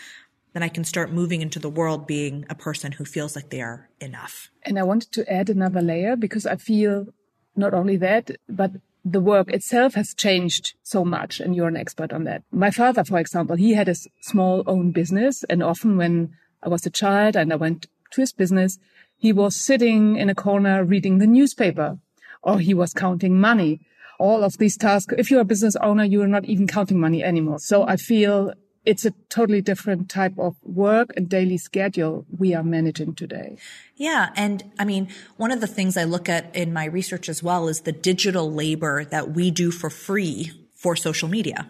Then 0.53 0.63
I 0.63 0.69
can 0.69 0.85
start 0.85 1.13
moving 1.13 1.43
into 1.43 1.59
the 1.59 1.69
world 1.69 2.07
being 2.07 2.47
a 2.49 2.55
person 2.55 2.93
who 2.93 3.05
feels 3.05 3.35
like 3.35 3.51
they 3.51 3.61
are 3.61 3.89
enough. 4.01 4.51
And 4.63 4.79
I 4.79 4.85
wanted 4.85 5.11
to 5.13 5.31
add 5.31 5.51
another 5.51 5.83
layer 5.83 6.15
because 6.15 6.47
I 6.47 6.55
feel 6.55 7.09
not 7.57 7.75
only 7.75 7.97
that, 7.97 8.31
but 8.49 8.71
the 9.05 9.21
work 9.21 9.53
itself 9.53 9.95
has 9.95 10.15
changed 10.15 10.75
so 10.85 11.05
much. 11.05 11.41
And 11.41 11.57
you're 11.57 11.69
an 11.69 11.77
expert 11.77 12.13
on 12.13 12.23
that. 12.25 12.45
My 12.53 12.71
father, 12.71 13.03
for 13.03 13.19
example, 13.19 13.57
he 13.57 13.75
had 13.75 13.89
a 13.89 13.97
small 14.21 14.63
own 14.69 14.93
business. 14.93 15.43
And 15.51 15.65
often 15.65 15.97
when 15.97 16.37
I 16.63 16.69
was 16.69 16.87
a 16.87 16.91
child 16.91 17.35
and 17.35 17.53
I 17.53 17.57
went 17.57 17.89
to 18.13 18.21
his 18.21 18.33
business, 18.33 18.79
he 19.17 19.33
was 19.33 19.57
sitting 19.57 20.17
in 20.17 20.31
a 20.31 20.35
corner 20.37 20.85
reading 20.85 21.19
the 21.19 21.27
newspaper 21.27 21.99
or 22.45 22.61
he 22.61 22.75
was 22.75 22.93
counting 22.93 23.41
money. 23.41 23.81
All 24.19 24.45
of 24.45 24.59
these 24.59 24.77
tasks, 24.77 25.13
if 25.19 25.31
you're 25.31 25.41
a 25.41 25.45
business 25.45 25.75
owner, 25.77 26.05
you 26.05 26.23
are 26.23 26.29
not 26.29 26.45
even 26.45 26.69
counting 26.69 27.01
money 27.01 27.25
anymore. 27.25 27.59
So 27.59 27.83
I 27.83 27.97
feel 27.97 28.53
it's 28.85 29.05
a 29.05 29.13
totally 29.29 29.63
different 29.63 30.09
type 30.09 30.39
of 30.39 30.57
work 30.63 31.11
and 31.17 31.29
daily 31.29 31.57
schedule 31.57 32.27
we 32.39 32.55
are 32.55 32.63
managing 32.63 33.15
today. 33.15 33.57
Yeah. 33.97 34.31
And 34.37 34.63
I 34.79 34.85
mean, 34.85 35.09
one 35.37 35.51
of 35.51 35.61
the 35.61 35.67
things 35.67 35.97
I 35.97 36.05
look 36.05 36.29
at 36.29 36.55
in 36.55 36.73
my 36.73 36.85
research 36.85 37.29
as 37.29 37.43
well 37.43 37.69
is 37.69 37.81
the 37.81 37.93
digital 37.93 38.53
labor 38.53 39.05
that 39.07 39.31
we 39.33 39.51
do 39.51 39.71
for 39.71 39.91
free 39.91 40.53
for 40.75 40.95
social 40.97 41.29
media, 41.29 41.69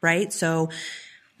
right? 0.00 0.32
So 0.32 0.70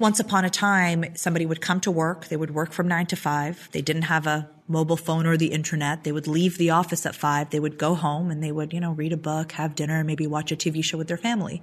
once 0.00 0.18
upon 0.18 0.44
a 0.44 0.50
time, 0.50 1.04
somebody 1.14 1.46
would 1.46 1.60
come 1.60 1.80
to 1.80 1.90
work. 1.90 2.26
They 2.26 2.36
would 2.36 2.52
work 2.52 2.72
from 2.72 2.88
nine 2.88 3.06
to 3.06 3.16
five. 3.16 3.68
They 3.72 3.82
didn't 3.82 4.02
have 4.02 4.26
a 4.26 4.50
mobile 4.66 4.96
phone 4.96 5.26
or 5.26 5.36
the 5.36 5.48
internet. 5.48 6.04
They 6.04 6.12
would 6.12 6.26
leave 6.26 6.56
the 6.56 6.70
office 6.70 7.04
at 7.04 7.14
five. 7.14 7.50
They 7.50 7.60
would 7.60 7.78
go 7.78 7.94
home 7.94 8.30
and 8.30 8.42
they 8.42 8.52
would, 8.52 8.72
you 8.72 8.80
know, 8.80 8.92
read 8.92 9.12
a 9.12 9.16
book, 9.16 9.52
have 9.52 9.74
dinner, 9.74 10.02
maybe 10.02 10.26
watch 10.26 10.52
a 10.52 10.56
TV 10.56 10.82
show 10.82 10.96
with 10.96 11.08
their 11.08 11.18
family. 11.18 11.62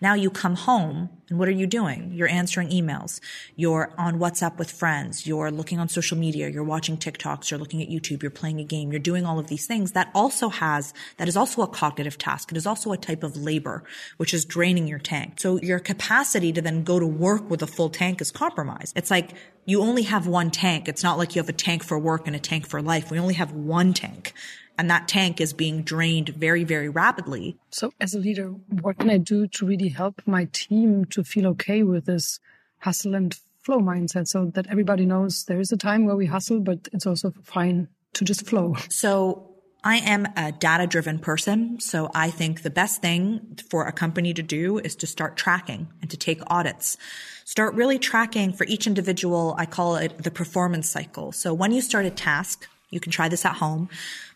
Now 0.00 0.14
you 0.14 0.30
come 0.30 0.54
home 0.54 1.08
and 1.28 1.38
what 1.38 1.48
are 1.48 1.52
you 1.52 1.66
doing? 1.66 2.12
You're 2.12 2.28
answering 2.28 2.68
emails. 2.68 3.20
You're 3.56 3.92
on 3.98 4.18
WhatsApp 4.18 4.58
with 4.58 4.70
friends. 4.70 5.26
You're 5.26 5.50
looking 5.50 5.80
on 5.80 5.88
social 5.88 6.16
media. 6.16 6.48
You're 6.48 6.62
watching 6.62 6.98
TikToks. 6.98 7.50
You're 7.50 7.58
looking 7.58 7.82
at 7.82 7.88
YouTube. 7.88 8.22
You're 8.22 8.30
playing 8.30 8.60
a 8.60 8.64
game. 8.64 8.92
You're 8.92 9.00
doing 9.00 9.24
all 9.24 9.38
of 9.38 9.48
these 9.48 9.66
things. 9.66 9.92
That 9.92 10.10
also 10.14 10.50
has, 10.50 10.92
that 11.16 11.28
is 11.28 11.36
also 11.36 11.62
a 11.62 11.66
cognitive 11.66 12.18
task. 12.18 12.52
It 12.52 12.58
is 12.58 12.66
also 12.66 12.92
a 12.92 12.96
type 12.96 13.24
of 13.24 13.36
labor, 13.36 13.82
which 14.18 14.34
is 14.34 14.44
draining 14.44 14.86
your 14.86 14.98
tank. 14.98 15.40
So 15.40 15.58
your 15.60 15.78
capacity 15.78 16.52
to 16.52 16.60
then 16.60 16.84
go 16.84 17.00
to 17.00 17.06
work 17.06 17.48
with 17.48 17.62
a 17.62 17.66
full 17.66 17.88
tank 17.88 18.20
is 18.20 18.30
compromised. 18.30 18.96
It's 18.96 19.10
like 19.10 19.34
you 19.66 19.82
only 19.82 20.04
have 20.04 20.26
one 20.26 20.50
tank. 20.50 20.88
It's 20.88 21.02
not 21.02 21.18
like 21.18 21.34
you 21.34 21.42
have 21.42 21.48
a 21.48 21.52
tank 21.52 21.84
for 21.84 21.98
work 21.98 22.26
and 22.26 22.34
a 22.34 22.38
tank 22.38 22.66
for 22.66 22.80
life. 22.80 23.10
We 23.10 23.18
only 23.18 23.34
have 23.34 23.52
one 23.52 23.92
tank. 23.92 24.32
And 24.78 24.88
that 24.90 25.08
tank 25.08 25.40
is 25.40 25.52
being 25.52 25.82
drained 25.82 26.28
very, 26.30 26.62
very 26.62 26.88
rapidly. 26.88 27.56
So 27.70 27.92
as 28.00 28.14
a 28.14 28.18
leader, 28.18 28.48
what 28.48 28.98
can 28.98 29.10
I 29.10 29.18
do 29.18 29.46
to 29.48 29.66
really 29.66 29.88
help 29.88 30.22
my 30.26 30.48
team 30.52 31.04
to 31.06 31.24
feel 31.24 31.46
okay 31.48 31.82
with 31.82 32.04
this 32.04 32.38
hustle 32.78 33.14
and 33.14 33.36
flow 33.62 33.80
mindset 33.80 34.28
so 34.28 34.46
that 34.54 34.66
everybody 34.68 35.04
knows 35.04 35.44
there 35.44 35.60
is 35.60 35.72
a 35.72 35.76
time 35.76 36.04
where 36.04 36.14
we 36.14 36.26
hustle, 36.26 36.60
but 36.60 36.88
it's 36.92 37.06
also 37.06 37.32
fine 37.42 37.88
to 38.12 38.24
just 38.24 38.46
flow? 38.46 38.76
So 38.88 39.55
I 39.86 39.98
am 39.98 40.26
a 40.36 40.50
data 40.50 40.88
driven 40.88 41.20
person. 41.20 41.78
So 41.78 42.10
I 42.12 42.28
think 42.28 42.62
the 42.62 42.70
best 42.70 43.00
thing 43.00 43.56
for 43.70 43.86
a 43.86 43.92
company 43.92 44.34
to 44.34 44.42
do 44.42 44.78
is 44.78 44.96
to 44.96 45.06
start 45.06 45.36
tracking 45.36 45.86
and 46.02 46.10
to 46.10 46.16
take 46.16 46.40
audits. 46.48 46.96
Start 47.44 47.72
really 47.74 48.00
tracking 48.00 48.52
for 48.52 48.66
each 48.66 48.88
individual. 48.88 49.54
I 49.56 49.64
call 49.64 49.94
it 49.94 50.20
the 50.20 50.32
performance 50.32 50.88
cycle. 50.88 51.30
So 51.30 51.54
when 51.54 51.70
you 51.70 51.80
start 51.80 52.04
a 52.04 52.10
task, 52.10 52.66
you 52.90 52.98
can 52.98 53.12
try 53.12 53.28
this 53.28 53.44
at 53.44 53.58
home. 53.58 53.88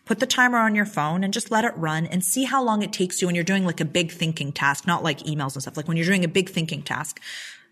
Put 0.05 0.19
the 0.19 0.25
timer 0.25 0.57
on 0.57 0.73
your 0.73 0.85
phone 0.85 1.21
and 1.21 1.33
just 1.33 1.51
let 1.51 1.65
it 1.65 1.73
run 1.75 2.05
and 2.05 2.23
see 2.23 2.45
how 2.45 2.63
long 2.63 2.81
it 2.81 2.93
takes 2.93 3.21
you 3.21 3.27
when 3.27 3.35
you're 3.35 3.43
doing 3.43 3.65
like 3.65 3.81
a 3.81 3.85
big 3.85 4.09
thinking 4.09 4.53
task, 4.53 4.87
not 4.87 5.03
like 5.03 5.19
emails 5.23 5.55
and 5.55 5.63
stuff. 5.63 5.75
Like 5.75 5.89
when 5.89 5.97
you're 5.97 6.05
doing 6.05 6.23
a 6.23 6.29
big 6.29 6.49
thinking 6.49 6.81
task, 6.81 7.19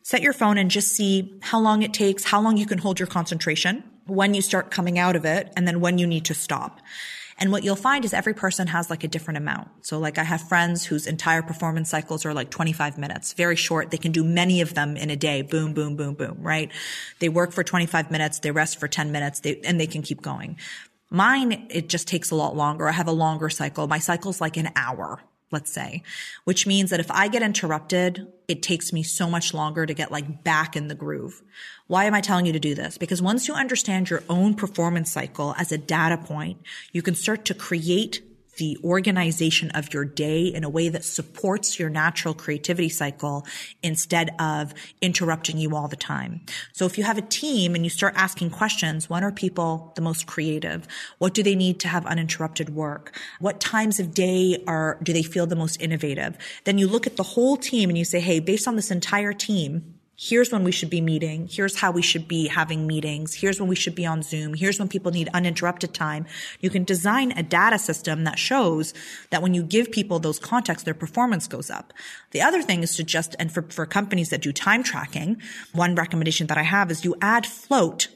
set 0.03 0.21
your 0.21 0.33
phone 0.33 0.57
and 0.57 0.69
just 0.69 0.89
see 0.89 1.33
how 1.39 1.61
long 1.61 1.81
it 1.81 1.93
takes, 1.93 2.25
how 2.25 2.41
long 2.41 2.57
you 2.57 2.65
can 2.65 2.79
hold 2.79 2.99
your 2.99 3.07
concentration, 3.07 3.85
when 4.05 4.33
you 4.33 4.41
start 4.41 4.69
coming 4.69 4.99
out 4.99 5.15
of 5.15 5.23
it, 5.23 5.53
and 5.55 5.65
then 5.65 5.79
when 5.79 5.97
you 5.97 6.07
need 6.07 6.25
to 6.25 6.33
stop. 6.33 6.81
And 7.39 7.51
what 7.53 7.63
you'll 7.63 7.77
find 7.77 8.03
is 8.03 8.13
every 8.13 8.33
person 8.33 8.67
has 8.67 8.89
like 8.89 9.05
a 9.05 9.07
different 9.07 9.37
amount. 9.37 9.69
So 9.81 9.97
like 9.97 10.17
I 10.17 10.23
have 10.23 10.41
friends 10.41 10.85
whose 10.85 11.07
entire 11.07 11.41
performance 11.41 11.89
cycles 11.89 12.25
are 12.25 12.33
like 12.33 12.49
25 12.49 12.97
minutes, 12.97 13.33
very 13.33 13.55
short. 13.55 13.91
They 13.91 13.97
can 13.97 14.11
do 14.11 14.23
many 14.23 14.59
of 14.59 14.73
them 14.73 14.97
in 14.97 15.09
a 15.09 15.15
day. 15.15 15.41
Boom, 15.41 15.73
boom, 15.73 15.95
boom, 15.95 16.15
boom, 16.15 16.37
right? 16.41 16.69
They 17.19 17.29
work 17.29 17.53
for 17.53 17.63
25 17.63 18.11
minutes. 18.11 18.39
They 18.39 18.51
rest 18.51 18.77
for 18.79 18.89
10 18.89 19.11
minutes. 19.11 19.39
They, 19.39 19.61
and 19.63 19.79
they 19.79 19.87
can 19.87 20.01
keep 20.01 20.21
going. 20.21 20.57
Mine, 21.09 21.67
it 21.71 21.89
just 21.89 22.07
takes 22.07 22.29
a 22.29 22.35
lot 22.35 22.55
longer. 22.55 22.87
I 22.87 22.91
have 22.91 23.07
a 23.07 23.13
longer 23.13 23.49
cycle. 23.49 23.87
My 23.87 23.99
cycle's 23.99 24.41
like 24.41 24.57
an 24.57 24.69
hour 24.75 25.19
let's 25.51 25.71
say, 25.71 26.03
which 26.43 26.67
means 26.67 26.89
that 26.89 26.99
if 26.99 27.09
I 27.09 27.27
get 27.27 27.41
interrupted, 27.41 28.27
it 28.47 28.61
takes 28.61 28.93
me 28.93 29.03
so 29.03 29.29
much 29.29 29.53
longer 29.53 29.85
to 29.85 29.93
get 29.93 30.11
like 30.11 30.43
back 30.43 30.75
in 30.75 30.87
the 30.87 30.95
groove. 30.95 31.41
Why 31.87 32.05
am 32.05 32.13
I 32.13 32.21
telling 32.21 32.45
you 32.45 32.53
to 32.53 32.59
do 32.59 32.75
this? 32.75 32.97
Because 32.97 33.21
once 33.21 33.47
you 33.47 33.53
understand 33.53 34.09
your 34.09 34.23
own 34.29 34.53
performance 34.53 35.11
cycle 35.11 35.55
as 35.57 35.71
a 35.71 35.77
data 35.77 36.17
point, 36.17 36.59
you 36.91 37.01
can 37.01 37.15
start 37.15 37.45
to 37.45 37.53
create 37.53 38.23
the 38.59 38.77
organization 38.83 39.71
of 39.71 39.93
your 39.93 40.05
day 40.05 40.43
in 40.43 40.63
a 40.63 40.69
way 40.69 40.89
that 40.89 41.03
supports 41.03 41.79
your 41.79 41.89
natural 41.89 42.33
creativity 42.33 42.89
cycle 42.89 43.47
instead 43.81 44.29
of 44.37 44.73
interrupting 45.01 45.57
you 45.57 45.75
all 45.75 45.87
the 45.87 45.95
time. 45.95 46.41
So 46.73 46.85
if 46.85 46.97
you 46.97 47.03
have 47.03 47.17
a 47.17 47.23
team 47.23 47.73
and 47.73 47.83
you 47.83 47.89
start 47.89 48.13
asking 48.15 48.51
questions, 48.51 49.09
when 49.09 49.23
are 49.23 49.31
people 49.31 49.91
the 49.95 50.01
most 50.01 50.27
creative? 50.27 50.87
What 51.17 51.33
do 51.33 51.41
they 51.41 51.55
need 51.55 51.79
to 51.79 51.87
have 51.87 52.05
uninterrupted 52.05 52.69
work? 52.69 53.17
What 53.39 53.59
times 53.59 53.99
of 53.99 54.13
day 54.13 54.63
are, 54.67 54.99
do 55.01 55.13
they 55.13 55.23
feel 55.23 55.47
the 55.47 55.55
most 55.55 55.81
innovative? 55.81 56.37
Then 56.65 56.77
you 56.77 56.87
look 56.87 57.07
at 57.07 57.15
the 57.15 57.23
whole 57.23 57.57
team 57.57 57.89
and 57.89 57.97
you 57.97 58.05
say, 58.05 58.19
Hey, 58.19 58.39
based 58.39 58.67
on 58.67 58.75
this 58.75 58.91
entire 58.91 59.33
team, 59.33 59.98
here's 60.19 60.51
when 60.51 60.65
we 60.65 60.71
should 60.71 60.89
be 60.89 60.99
meeting. 60.99 61.47
Here's 61.49 61.77
how 61.77 61.91
we 61.91 62.01
should 62.01 62.27
be 62.27 62.47
having 62.47 62.85
meetings. 62.85 63.33
Here's 63.35 63.57
when 63.57 63.69
we 63.69 63.75
should 63.75 63.95
be 63.95 64.05
on 64.05 64.21
Zoom. 64.21 64.53
Here's 64.53 64.77
when 64.77 64.89
people 64.89 65.11
need 65.11 65.29
uninterrupted 65.33 65.93
time. 65.93 66.25
You 66.59 66.69
can 66.69 66.83
design 66.83 67.31
a 67.31 67.43
data 67.43 67.79
system 67.79 68.25
that 68.25 68.37
shows 68.37 68.93
that 69.29 69.41
when 69.41 69.53
you 69.53 69.63
give 69.63 69.91
people 69.91 70.19
those 70.19 70.37
contexts, 70.37 70.83
their 70.83 70.93
performance 70.93 71.47
goes 71.47 71.69
up. 71.69 71.93
The 72.31 72.41
other 72.41 72.61
thing 72.61 72.83
is 72.83 72.97
to 72.97 73.03
just, 73.05 73.33
and 73.39 73.49
for, 73.49 73.61
for 73.69 73.85
companies 73.85 74.29
that 74.29 74.41
do 74.41 74.51
time 74.51 74.83
tracking, 74.83 75.41
one 75.71 75.95
recommendation 75.95 76.47
that 76.47 76.57
I 76.57 76.63
have 76.63 76.91
is 76.91 77.05
you 77.05 77.15
add 77.21 77.45
float 77.45 78.09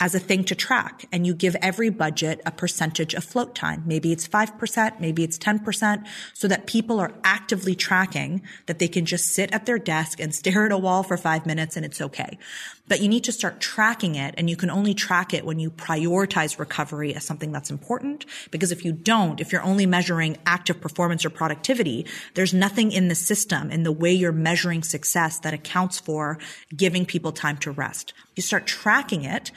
as 0.00 0.14
a 0.14 0.20
thing 0.20 0.44
to 0.44 0.54
track 0.54 1.06
and 1.10 1.26
you 1.26 1.34
give 1.34 1.56
every 1.56 1.90
budget 1.90 2.40
a 2.46 2.52
percentage 2.52 3.14
of 3.14 3.24
float 3.24 3.54
time. 3.54 3.82
Maybe 3.84 4.12
it's 4.12 4.28
5%, 4.28 5.00
maybe 5.00 5.24
it's 5.24 5.38
10% 5.38 6.06
so 6.34 6.46
that 6.46 6.66
people 6.66 7.00
are 7.00 7.12
actively 7.24 7.74
tracking 7.74 8.42
that 8.66 8.78
they 8.78 8.86
can 8.86 9.04
just 9.06 9.26
sit 9.26 9.52
at 9.52 9.66
their 9.66 9.78
desk 9.78 10.20
and 10.20 10.34
stare 10.34 10.66
at 10.66 10.72
a 10.72 10.78
wall 10.78 11.02
for 11.02 11.16
five 11.16 11.46
minutes 11.46 11.76
and 11.76 11.84
it's 11.84 12.00
okay. 12.00 12.38
But 12.86 13.00
you 13.00 13.08
need 13.08 13.24
to 13.24 13.32
start 13.32 13.60
tracking 13.60 14.14
it 14.14 14.34
and 14.38 14.48
you 14.48 14.56
can 14.56 14.70
only 14.70 14.94
track 14.94 15.34
it 15.34 15.44
when 15.44 15.58
you 15.58 15.70
prioritize 15.70 16.58
recovery 16.58 17.14
as 17.14 17.24
something 17.24 17.52
that's 17.52 17.70
important. 17.70 18.24
Because 18.50 18.72
if 18.72 18.84
you 18.84 18.92
don't, 18.92 19.40
if 19.40 19.52
you're 19.52 19.62
only 19.62 19.84
measuring 19.84 20.38
active 20.46 20.80
performance 20.80 21.24
or 21.24 21.30
productivity, 21.30 22.06
there's 22.34 22.54
nothing 22.54 22.92
in 22.92 23.08
the 23.08 23.14
system 23.14 23.70
in 23.70 23.82
the 23.82 23.92
way 23.92 24.12
you're 24.12 24.32
measuring 24.32 24.82
success 24.82 25.40
that 25.40 25.52
accounts 25.52 25.98
for 25.98 26.38
giving 26.74 27.04
people 27.04 27.32
time 27.32 27.58
to 27.58 27.72
rest. 27.72 28.14
You 28.36 28.42
start 28.42 28.66
tracking 28.66 29.24
it 29.24 29.50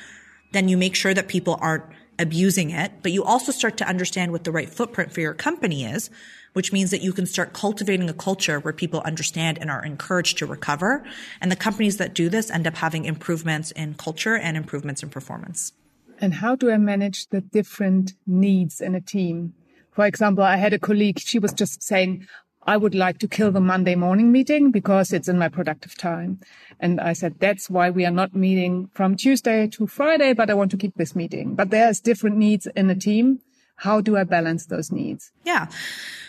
then 0.52 0.68
you 0.68 0.78
make 0.78 0.96
sure 0.96 1.14
that 1.14 1.28
people 1.28 1.58
aren't 1.62 1.84
abusing 2.20 2.70
it, 2.70 2.92
but 3.02 3.12
you 3.12 3.24
also 3.24 3.52
start 3.52 3.78
to 3.78 3.88
understand 3.88 4.32
what 4.32 4.44
the 4.44 4.52
right 4.52 4.70
footprint 4.70 5.12
for 5.12 5.22
your 5.22 5.34
company 5.34 5.84
is, 5.84 6.10
which 6.54 6.72
means 6.72 6.92
that 6.92 7.02
you 7.02 7.14
can 7.14 7.26
start 7.26 7.54
cultivating 7.54 8.10
a 8.10 8.14
culture 8.14 8.60
where 8.60 8.74
people 8.74 9.02
understand 9.02 9.58
and 9.60 9.72
are 9.72 9.84
encouraged 9.84 10.38
to 10.38 10.46
recover. 10.46 11.04
And 11.40 11.52
the 11.52 11.56
companies 11.56 11.98
that 11.98 12.14
do 12.14 12.30
this 12.30 12.52
end 12.52 12.68
up 12.68 12.76
having 12.76 13.06
improvements 13.06 13.72
in 13.72 13.96
culture 13.96 14.36
and 14.36 14.56
improvements 14.56 15.02
in 15.02 15.10
performance. 15.10 15.74
And 16.20 16.36
how 16.36 16.56
do 16.56 16.70
I 16.70 16.78
manage 16.78 17.28
the 17.28 17.42
different 17.42 18.14
needs 18.28 18.80
in 18.82 18.94
a 18.94 19.02
team? 19.02 19.54
For 19.92 20.06
example, 20.06 20.44
I 20.44 20.56
had 20.56 20.74
a 20.74 20.80
colleague, 20.80 21.20
she 21.20 21.40
was 21.40 21.52
just 21.52 21.82
saying, 21.82 22.28
I 22.64 22.78
would 22.78 22.94
like 22.94 23.18
to 23.20 23.28
kill 23.28 23.52
the 23.52 23.60
Monday 23.60 23.96
morning 23.96 24.32
meeting 24.32 24.72
because 24.72 25.12
it's 25.12 25.28
in 25.28 25.40
my 25.40 25.50
productive 25.50 25.98
time. 25.98 26.40
And 26.80 27.02
I 27.02 27.14
said, 27.14 27.40
that's 27.40 27.70
why 27.70 27.90
we 27.90 28.06
are 28.06 28.12
not 28.12 28.36
meeting 28.36 28.90
from 28.94 29.16
Tuesday 29.16 29.68
to 29.68 29.88
Friday, 29.88 30.34
but 30.34 30.50
I 30.50 30.54
want 30.54 30.72
to 30.72 30.78
keep 30.78 30.96
this 30.96 31.16
meeting. 31.16 31.56
But 31.56 31.72
there's 31.72 32.00
different 32.00 32.38
needs 32.38 32.68
in 32.68 32.90
a 32.90 32.96
team. 32.96 33.40
How 33.78 34.00
do 34.00 34.16
I 34.16 34.24
balance 34.26 34.68
those 34.68 34.92
needs? 34.92 35.32
Yeah. 35.44 35.68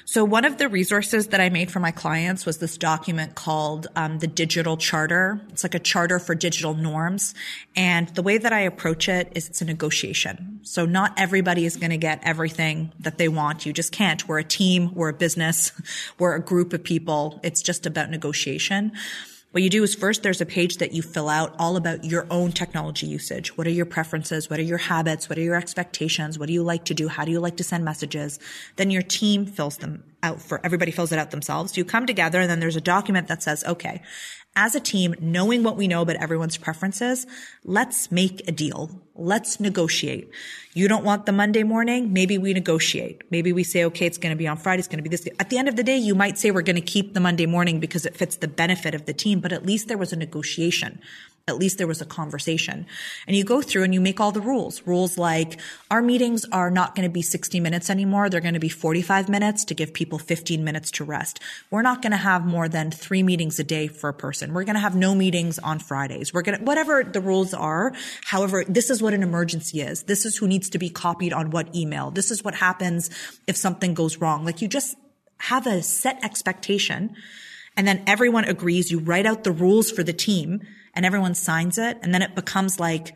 So 0.05 0.25
one 0.25 0.45
of 0.45 0.59
the 0.59 0.69
resources 0.69 1.29
that 1.29 1.41
I 1.41 1.49
made 1.49 1.71
for 1.71 1.81
my 1.81 1.91
clients 1.91 2.45
was 2.45 2.59
this 2.59 2.77
document 2.77 3.35
called 3.35 3.87
um, 3.97 4.19
the 4.19 4.27
Digital 4.27 4.77
Charter. 4.77 5.41
It's 5.51 5.63
like 5.63 5.75
a 5.75 5.79
charter 5.79 6.19
for 6.19 6.35
digital 6.35 6.75
norms. 6.75 7.35
And 7.77 8.09
the 8.09 8.23
way 8.23 8.39
that 8.39 8.53
I 8.53 8.61
approach 8.61 9.09
it 9.09 9.33
is 9.35 9.49
it's 9.49 9.63
a 9.63 9.65
negotiation. 9.65 10.61
So 10.63 10.85
not 10.87 11.15
everybody 11.17 11.65
is 11.65 11.77
going 11.77 11.91
to 11.91 11.97
get 11.97 12.21
everything 12.25 12.93
that 13.01 13.19
they 13.19 13.29
want. 13.29 13.65
You 13.65 13.73
just 13.73 13.93
can't. 13.93 14.27
We're 14.27 14.41
a 14.41 14.45
team. 14.45 14.93
We're 14.95 15.11
a 15.11 15.15
business. 15.15 15.73
We're 16.19 16.35
a 16.35 16.41
group 16.41 16.73
of 16.73 16.83
people. 16.83 17.41
It's 17.43 17.63
just 17.63 17.87
about 17.87 18.11
negotiation. 18.11 18.93
What 19.53 19.63
you 19.63 19.69
do 19.69 19.83
is 19.83 19.95
first 19.95 20.23
there's 20.23 20.41
a 20.41 20.47
page 20.47 20.79
that 20.79 20.93
you 20.93 21.03
fill 21.03 21.29
out 21.29 21.55
all 21.59 21.77
about 21.77 22.05
your 22.05 22.27
own 22.31 22.53
technology 22.53 23.07
usage. 23.07 23.55
What 23.55 23.67
are 23.67 23.71
your 23.71 23.85
preferences? 23.85 24.49
What 24.49 24.59
are 24.59 24.63
your 24.63 24.79
habits? 24.79 25.29
What 25.29 25.37
are 25.37 25.43
your 25.43 25.57
expectations? 25.57 26.39
What 26.39 26.47
do 26.47 26.55
you 26.55 26.63
like 26.63 26.87
to 26.87 26.95
do? 26.95 27.07
How 27.07 27.27
do 27.27 27.31
you 27.31 27.39
like 27.39 27.59
to 27.59 27.65
send 27.65 27.85
messages? 27.85 28.39
Then 28.77 28.91
your 28.91 29.03
team 29.03 29.45
fills 29.45 29.77
them 29.77 30.05
out 30.23 30.41
for 30.41 30.59
everybody 30.65 30.91
fills 30.91 31.13
it 31.13 31.19
out 31.19 31.33
themselves. 31.33 31.77
You 31.77 31.85
come 31.85 32.07
together 32.07 32.41
and 32.41 32.49
then 32.49 32.61
there's 32.61 32.77
a 32.77 32.81
document 32.81 33.29
that 33.29 33.43
says, 33.43 33.63
okay, 33.65 34.01
as 34.55 34.75
a 34.75 34.81
team, 34.81 35.15
knowing 35.19 35.63
what 35.63 35.77
we 35.77 35.89
know 35.89 36.03
about 36.03 36.17
everyone's 36.17 36.59
preferences, 36.59 37.27
let's 37.65 38.13
make 38.13 38.47
a 38.47 38.53
deal. 38.53 38.91
Let's 39.15 39.61
negotiate. 39.61 40.31
You 40.75 40.89
don't 40.89 41.05
want 41.05 41.27
the 41.27 41.33
Monday 41.33 41.63
morning? 41.63 42.13
Maybe 42.13 42.37
we 42.37 42.53
negotiate. 42.53 43.23
Maybe 43.31 43.53
we 43.53 43.65
say, 43.65 43.85
okay, 43.85 44.07
it's 44.07 44.19
going 44.19 44.33
to 44.33 44.37
be 44.37 44.47
on 44.47 44.59
Friday. 44.59 44.81
It's 44.81 44.89
going 44.89 44.99
to 44.99 45.03
be 45.03 45.09
this. 45.09 45.27
At 45.39 45.49
the 45.49 45.57
end 45.57 45.69
of 45.69 45.77
the 45.77 45.83
day, 45.83 45.97
you 45.97 46.15
might 46.15 46.39
say 46.39 46.51
we're 46.51 46.63
going 46.63 46.77
to 46.77 46.83
keep 46.83 47.15
the 47.15 47.21
Monday 47.21 47.47
morning 47.47 47.81
because 47.81 48.05
it 48.05 48.17
fits 48.17 48.37
the 48.37 48.49
benefit 48.49 48.95
of 48.95 49.07
the 49.07 49.15
team, 49.15 49.41
but 49.41 49.53
at 49.53 49.65
least 49.65 49.89
there 49.89 49.99
was 49.99 50.13
a 50.13 50.17
negotiation 50.17 51.01
at 51.49 51.59
least 51.59 51.79
there 51.79 51.87
was 51.87 52.01
a 52.01 52.07
conversation. 52.07 52.87
And 53.27 53.37
you 53.37 53.45
go 53.45 53.63
through 53.63 53.83
and 53.83 53.93
you 53.93 54.01
make 54.01 54.21
all 54.21 54.31
the 54.31 54.41
rules. 54.41 54.87
Rules 54.87 55.19
like 55.19 55.59
our 55.91 56.01
meetings 56.01 56.45
are 56.53 56.71
not 56.71 56.95
going 56.95 57.07
to 57.07 57.13
be 57.13 57.23
60 57.23 57.59
minutes 57.59 57.91
anymore. 57.91 58.31
They're 58.31 58.41
going 58.41 58.55
to 58.55 58.61
be 58.61 58.69
45 58.69 59.29
minutes 59.29 59.65
to 59.65 59.75
give 59.75 59.93
people 59.93 60.19
15 60.19 60.63
minutes 60.63 60.91
to 60.93 61.05
rest. 61.05 61.41
We're 61.71 61.83
not 61.83 62.01
going 62.01 62.13
to 62.13 62.17
have 62.17 62.47
more 62.47 62.69
than 62.69 62.91
three 62.93 63.23
meetings 63.23 63.59
a 63.59 63.65
day 63.65 63.89
for 63.89 64.09
a 64.09 64.15
person. 64.15 64.55
We're 64.55 64.65
going 64.65 64.75
to 64.75 64.81
have 64.81 64.95
no 64.95 65.15
meetings 65.15 65.59
on 65.59 65.81
Fridays. 65.81 66.33
We're 66.33 66.43
going 66.43 66.59
to, 66.59 66.65
whatever 66.65 67.03
the 67.03 67.21
rules 67.21 67.53
are. 67.55 67.93
However, 68.25 68.65
this 68.69 68.89
is 68.89 69.03
what 69.03 69.13
an 69.13 69.25
emergency 69.25 69.81
is. 69.81 70.05
This 70.05 70.25
is 70.25 70.37
who 70.37 70.47
needs 70.47 70.71
to 70.71 70.79
be 70.79 70.91
copied 70.91 71.33
on 71.33 71.51
what 71.51 71.75
email. 71.75 72.13
This 72.13 72.31
is 72.31 72.45
what 72.45 72.55
happens 72.55 73.11
if 73.49 73.57
something 73.57 73.95
goes 73.95 74.19
wrong. 74.19 74.45
Like 74.45 74.63
you 74.63 74.69
just 74.69 74.97
have 75.39 75.67
a 75.67 75.83
set 75.83 76.23
expectation 76.23 77.17
and 77.77 77.87
then 77.87 78.05
everyone 78.07 78.45
agrees. 78.45 78.93
You 78.93 79.01
write 79.01 79.27
out 79.27 79.43
the 79.43 79.51
rules 79.51 79.91
for 79.91 80.05
the 80.05 80.13
team 80.13 80.61
and 80.95 81.07
everyone 81.07 81.35
signs 81.35 81.79
it. 81.79 81.99
And 82.03 82.15
then 82.15 82.23
it 82.23 82.35
becomes 82.35 82.81
like, 82.81 83.15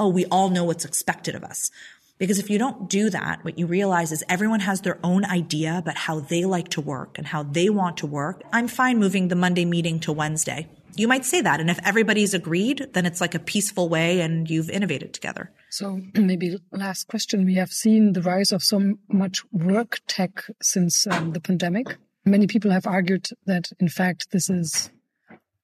oh, 0.00 0.08
we 0.08 0.26
all 0.26 0.50
know 0.50 0.64
what's 0.64 0.84
expected 0.84 1.34
of 1.34 1.44
us. 1.44 1.70
Because 2.18 2.38
if 2.40 2.50
you 2.50 2.58
don't 2.58 2.90
do 2.90 3.10
that, 3.10 3.44
what 3.44 3.58
you 3.58 3.66
realize 3.66 4.10
is 4.10 4.24
everyone 4.28 4.60
has 4.60 4.80
their 4.80 4.98
own 5.04 5.24
idea 5.24 5.78
about 5.78 5.96
how 5.96 6.20
they 6.20 6.44
like 6.44 6.68
to 6.70 6.80
work 6.80 7.16
and 7.16 7.26
how 7.26 7.44
they 7.44 7.70
want 7.70 7.96
to 7.98 8.06
work. 8.06 8.42
I'm 8.52 8.66
fine 8.66 8.98
moving 8.98 9.28
the 9.28 9.36
Monday 9.36 9.64
meeting 9.64 10.00
to 10.00 10.12
Wednesday. 10.12 10.68
You 10.96 11.06
might 11.06 11.24
say 11.24 11.40
that. 11.42 11.60
And 11.60 11.70
if 11.70 11.78
everybody's 11.84 12.34
agreed, 12.34 12.88
then 12.92 13.06
it's 13.06 13.20
like 13.20 13.36
a 13.36 13.38
peaceful 13.38 13.88
way 13.88 14.20
and 14.20 14.50
you've 14.50 14.68
innovated 14.68 15.14
together. 15.14 15.52
So 15.70 16.00
maybe 16.14 16.58
last 16.72 17.06
question. 17.06 17.44
We 17.44 17.54
have 17.54 17.70
seen 17.70 18.14
the 18.14 18.22
rise 18.22 18.50
of 18.50 18.64
so 18.64 18.94
much 19.08 19.44
work 19.52 20.00
tech 20.08 20.44
since 20.60 21.06
um, 21.06 21.32
the 21.32 21.40
pandemic. 21.40 21.96
Many 22.24 22.48
people 22.48 22.72
have 22.72 22.86
argued 22.86 23.28
that 23.46 23.70
in 23.78 23.88
fact 23.88 24.32
this 24.32 24.50
is 24.50 24.90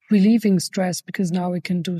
relieving 0.09 0.59
stress 0.59 1.01
because 1.01 1.31
now 1.31 1.49
we 1.49 1.61
can 1.61 1.81
do 1.81 1.99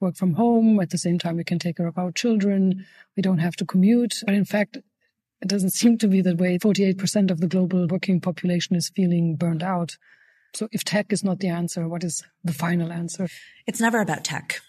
work 0.00 0.16
from 0.16 0.34
home. 0.34 0.80
At 0.80 0.90
the 0.90 0.98
same 0.98 1.18
time, 1.18 1.36
we 1.36 1.44
can 1.44 1.58
take 1.58 1.76
care 1.76 1.86
of 1.86 1.98
our 1.98 2.12
children. 2.12 2.84
We 3.16 3.22
don't 3.22 3.38
have 3.38 3.56
to 3.56 3.64
commute. 3.64 4.16
But 4.26 4.34
in 4.34 4.44
fact, 4.44 4.76
it 4.76 5.48
doesn't 5.48 5.70
seem 5.80 5.98
to 5.98 6.08
be 6.08 6.20
that 6.22 6.38
way. 6.38 6.58
48% 6.58 7.30
of 7.30 7.40
the 7.40 7.48
global 7.48 7.86
working 7.86 8.20
population 8.20 8.76
is 8.76 8.90
feeling 8.94 9.36
burned 9.36 9.62
out. 9.62 9.96
So 10.54 10.68
if 10.70 10.84
tech 10.84 11.12
is 11.12 11.24
not 11.24 11.38
the 11.38 11.48
answer, 11.48 11.88
what 11.88 12.04
is 12.04 12.22
the 12.44 12.52
final 12.52 12.92
answer? 12.92 13.28
It's 13.66 13.80
never 13.80 14.00
about 14.00 14.24
tech. 14.24 14.60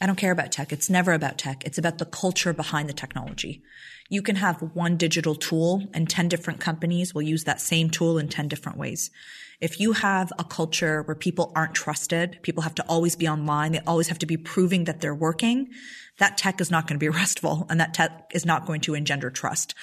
I 0.00 0.06
don't 0.06 0.16
care 0.16 0.32
about 0.32 0.52
tech. 0.52 0.72
It's 0.72 0.90
never 0.90 1.12
about 1.12 1.38
tech. 1.38 1.64
It's 1.64 1.78
about 1.78 1.98
the 1.98 2.04
culture 2.04 2.52
behind 2.52 2.88
the 2.88 2.92
technology. 2.92 3.62
You 4.10 4.20
can 4.20 4.36
have 4.36 4.60
one 4.74 4.96
digital 4.96 5.34
tool 5.34 5.88
and 5.94 6.08
10 6.08 6.28
different 6.28 6.60
companies 6.60 7.14
will 7.14 7.22
use 7.22 7.44
that 7.44 7.60
same 7.60 7.88
tool 7.88 8.18
in 8.18 8.28
10 8.28 8.48
different 8.48 8.78
ways. 8.78 9.10
If 9.58 9.80
you 9.80 9.92
have 9.92 10.32
a 10.38 10.44
culture 10.44 11.02
where 11.02 11.14
people 11.14 11.50
aren't 11.56 11.74
trusted, 11.74 12.38
people 12.42 12.62
have 12.62 12.74
to 12.74 12.84
always 12.86 13.16
be 13.16 13.26
online, 13.26 13.72
they 13.72 13.80
always 13.80 14.08
have 14.08 14.18
to 14.18 14.26
be 14.26 14.36
proving 14.36 14.84
that 14.84 15.00
they're 15.00 15.14
working, 15.14 15.70
that 16.18 16.36
tech 16.36 16.60
is 16.60 16.70
not 16.70 16.86
going 16.86 16.98
to 16.98 17.04
be 17.04 17.08
restful 17.20 17.66
and 17.70 17.80
that 17.80 17.94
tech 17.94 18.30
is 18.34 18.44
not 18.44 18.66
going 18.66 18.82
to 18.82 18.94
engender 18.94 19.30
trust. 19.30 19.74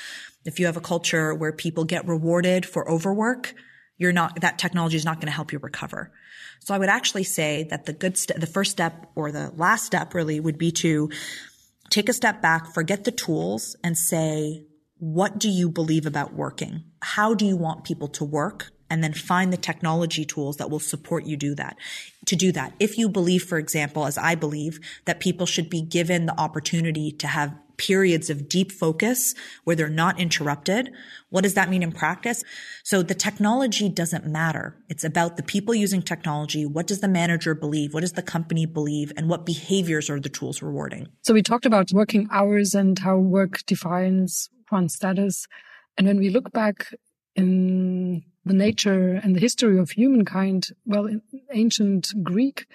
If 0.46 0.60
you 0.60 0.68
have 0.68 0.78
a 0.78 0.82
culture 0.82 1.34
where 1.34 1.52
people 1.52 1.86
get 1.86 2.08
rewarded 2.08 2.68
for 2.68 2.90
overwork, 2.90 3.56
you're 3.98 4.12
not, 4.12 4.42
that 4.42 4.60
technology 4.60 4.98
is 4.98 5.06
not 5.06 5.18
going 5.18 5.28
to 5.28 5.32
help 5.32 5.52
you 5.52 5.60
recover. 5.60 6.12
So 6.64 6.74
I 6.74 6.78
would 6.78 6.90
actually 6.90 7.26
say 7.26 7.68
that 7.70 7.86
the 7.86 7.92
good 7.92 8.18
step, 8.18 8.40
the 8.40 8.48
first 8.48 8.72
step 8.72 9.12
or 9.16 9.32
the 9.32 9.52
last 9.58 9.86
step 9.86 10.14
really 10.14 10.40
would 10.40 10.58
be 10.58 10.72
to 10.72 11.10
take 11.90 12.08
a 12.08 12.14
step 12.14 12.42
back, 12.42 12.74
forget 12.74 13.04
the 13.04 13.12
tools 13.12 13.76
and 13.84 13.98
say, 13.98 14.66
what 14.98 15.38
do 15.38 15.50
you 15.50 15.70
believe 15.70 16.06
about 16.06 16.34
working? 16.34 16.86
How 17.02 17.34
do 17.34 17.46
you 17.46 17.58
want 17.58 17.84
people 17.84 18.08
to 18.10 18.24
work? 18.24 18.72
And 18.94 19.04
then 19.04 19.12
find 19.12 19.52
the 19.52 19.58
technology 19.58 20.24
tools 20.24 20.58
that 20.58 20.70
will 20.70 20.80
support 20.80 21.26
you 21.26 21.36
do 21.36 21.56
that. 21.56 21.78
To 22.28 22.36
do 22.36 22.52
that. 22.52 22.74
If 22.80 23.00
you 23.00 23.10
believe, 23.10 23.44
for 23.44 23.58
example, 23.58 24.06
as 24.06 24.20
I 24.20 24.36
believe, 24.36 24.80
that 25.06 25.20
people 25.20 25.48
should 25.48 25.68
be 25.68 25.82
given 25.82 26.28
the 26.28 26.40
opportunity 26.40 27.12
to 27.14 27.26
have 27.26 27.56
periods 27.78 28.30
of 28.30 28.48
deep 28.48 28.72
focus 28.72 29.34
where 29.64 29.76
they're 29.76 29.90
not 29.90 30.20
interrupted. 30.20 30.92
What 31.32 31.42
does 31.42 31.56
that 31.56 31.72
mean 31.72 31.82
in 31.82 31.92
practice? 31.92 32.44
So 32.84 33.02
the 33.02 33.16
technology 33.16 33.90
doesn't 33.90 34.28
matter. 34.28 34.78
It's 34.90 35.04
about 35.04 35.38
the 35.38 35.44
people 35.44 35.74
using 35.74 36.04
technology. 36.04 36.68
What 36.68 36.86
does 36.86 37.00
the 37.00 37.08
manager 37.08 37.56
believe? 37.56 37.96
What 37.96 38.02
does 38.02 38.14
the 38.14 38.22
company 38.22 38.68
believe? 38.68 39.12
And 39.18 39.28
what 39.28 39.44
behaviors 39.44 40.08
are 40.12 40.20
the 40.20 40.30
tools 40.30 40.62
rewarding? 40.62 41.08
So 41.24 41.34
we 41.34 41.42
talked 41.42 41.66
about 41.66 41.92
working 41.92 42.28
hours 42.32 42.76
and 42.76 42.98
how 43.00 43.18
work 43.18 43.66
defines 43.66 44.50
one's 44.72 44.94
status. 44.94 45.48
And 45.98 46.06
when 46.06 46.20
we 46.20 46.30
look 46.30 46.52
back 46.52 46.94
in 47.36 48.24
the 48.46 48.54
nature 48.54 49.20
and 49.24 49.36
the 49.36 49.40
history 49.40 49.80
of 49.80 49.92
humankind, 49.92 50.70
well, 50.86 51.06
in 51.06 51.22
ancient 51.52 52.12
Greek, 52.24 52.66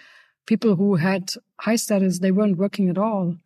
people 0.46 0.76
who 0.76 0.96
had 0.96 1.30
high 1.60 1.76
status, 1.76 2.18
they 2.18 2.30
weren't 2.30 2.58
working 2.58 2.88
at 2.88 2.98
all. 2.98 3.36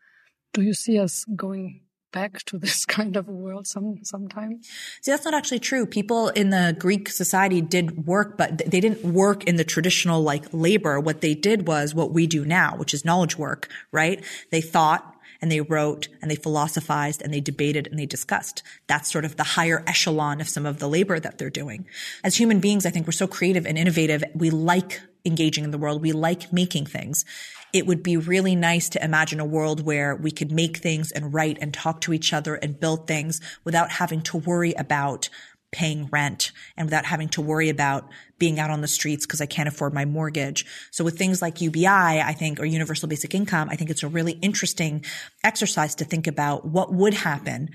Do 0.52 0.62
you 0.62 0.74
see 0.74 0.98
us 0.98 1.24
going 1.34 1.80
back 2.12 2.44
to 2.44 2.58
this 2.58 2.84
kind 2.98 3.16
of 3.16 3.28
a 3.28 3.32
world 3.32 3.66
some 3.66 4.04
sometime? 4.04 4.60
See, 5.00 5.10
that's 5.10 5.24
not 5.24 5.34
actually 5.34 5.58
true. 5.58 5.84
People 5.84 6.28
in 6.28 6.50
the 6.50 6.76
Greek 6.78 7.08
society 7.08 7.60
did 7.60 8.06
work, 8.06 8.36
but 8.36 8.58
they 8.58 8.80
didn't 8.80 9.04
work 9.04 9.44
in 9.44 9.56
the 9.56 9.64
traditional 9.64 10.22
like 10.22 10.44
labor. 10.52 11.00
What 11.00 11.22
they 11.22 11.34
did 11.34 11.66
was 11.66 11.94
what 11.94 12.12
we 12.12 12.26
do 12.26 12.44
now, 12.44 12.76
which 12.76 12.94
is 12.94 13.04
knowledge 13.04 13.36
work, 13.36 13.68
right? 13.90 14.22
They 14.50 14.60
thought 14.60 15.11
and 15.42 15.50
they 15.50 15.60
wrote 15.60 16.08
and 16.22 16.30
they 16.30 16.36
philosophized 16.36 17.20
and 17.20 17.34
they 17.34 17.40
debated 17.40 17.88
and 17.88 17.98
they 17.98 18.06
discussed. 18.06 18.62
That's 18.86 19.10
sort 19.10 19.24
of 19.24 19.36
the 19.36 19.42
higher 19.42 19.82
echelon 19.86 20.40
of 20.40 20.48
some 20.48 20.64
of 20.64 20.78
the 20.78 20.88
labor 20.88 21.18
that 21.18 21.36
they're 21.36 21.50
doing. 21.50 21.86
As 22.22 22.36
human 22.36 22.60
beings, 22.60 22.86
I 22.86 22.90
think 22.90 23.06
we're 23.06 23.12
so 23.12 23.26
creative 23.26 23.66
and 23.66 23.76
innovative. 23.76 24.22
We 24.34 24.50
like 24.50 25.00
engaging 25.24 25.64
in 25.64 25.72
the 25.72 25.78
world. 25.78 26.00
We 26.00 26.12
like 26.12 26.52
making 26.52 26.86
things. 26.86 27.24
It 27.72 27.86
would 27.86 28.02
be 28.02 28.16
really 28.16 28.54
nice 28.54 28.88
to 28.90 29.04
imagine 29.04 29.40
a 29.40 29.44
world 29.44 29.84
where 29.84 30.14
we 30.14 30.30
could 30.30 30.52
make 30.52 30.76
things 30.76 31.10
and 31.10 31.32
write 31.32 31.58
and 31.60 31.72
talk 31.72 32.02
to 32.02 32.12
each 32.12 32.32
other 32.32 32.54
and 32.56 32.78
build 32.78 33.06
things 33.06 33.40
without 33.64 33.90
having 33.90 34.20
to 34.22 34.36
worry 34.36 34.74
about 34.74 35.28
paying 35.72 36.06
rent 36.12 36.52
and 36.76 36.86
without 36.86 37.06
having 37.06 37.28
to 37.30 37.40
worry 37.40 37.68
about 37.68 38.08
being 38.38 38.60
out 38.60 38.70
on 38.70 38.82
the 38.82 38.88
streets 38.88 39.26
because 39.26 39.40
I 39.40 39.46
can't 39.46 39.68
afford 39.68 39.94
my 39.94 40.04
mortgage. 40.04 40.66
So 40.90 41.02
with 41.02 41.18
things 41.18 41.42
like 41.42 41.60
UBI, 41.60 41.86
I 41.86 42.34
think, 42.38 42.60
or 42.60 42.64
universal 42.64 43.08
basic 43.08 43.34
income, 43.34 43.68
I 43.70 43.76
think 43.76 43.90
it's 43.90 44.02
a 44.02 44.08
really 44.08 44.32
interesting 44.32 45.04
exercise 45.42 45.94
to 45.96 46.04
think 46.04 46.26
about 46.26 46.66
what 46.66 46.92
would 46.92 47.14
happen 47.14 47.70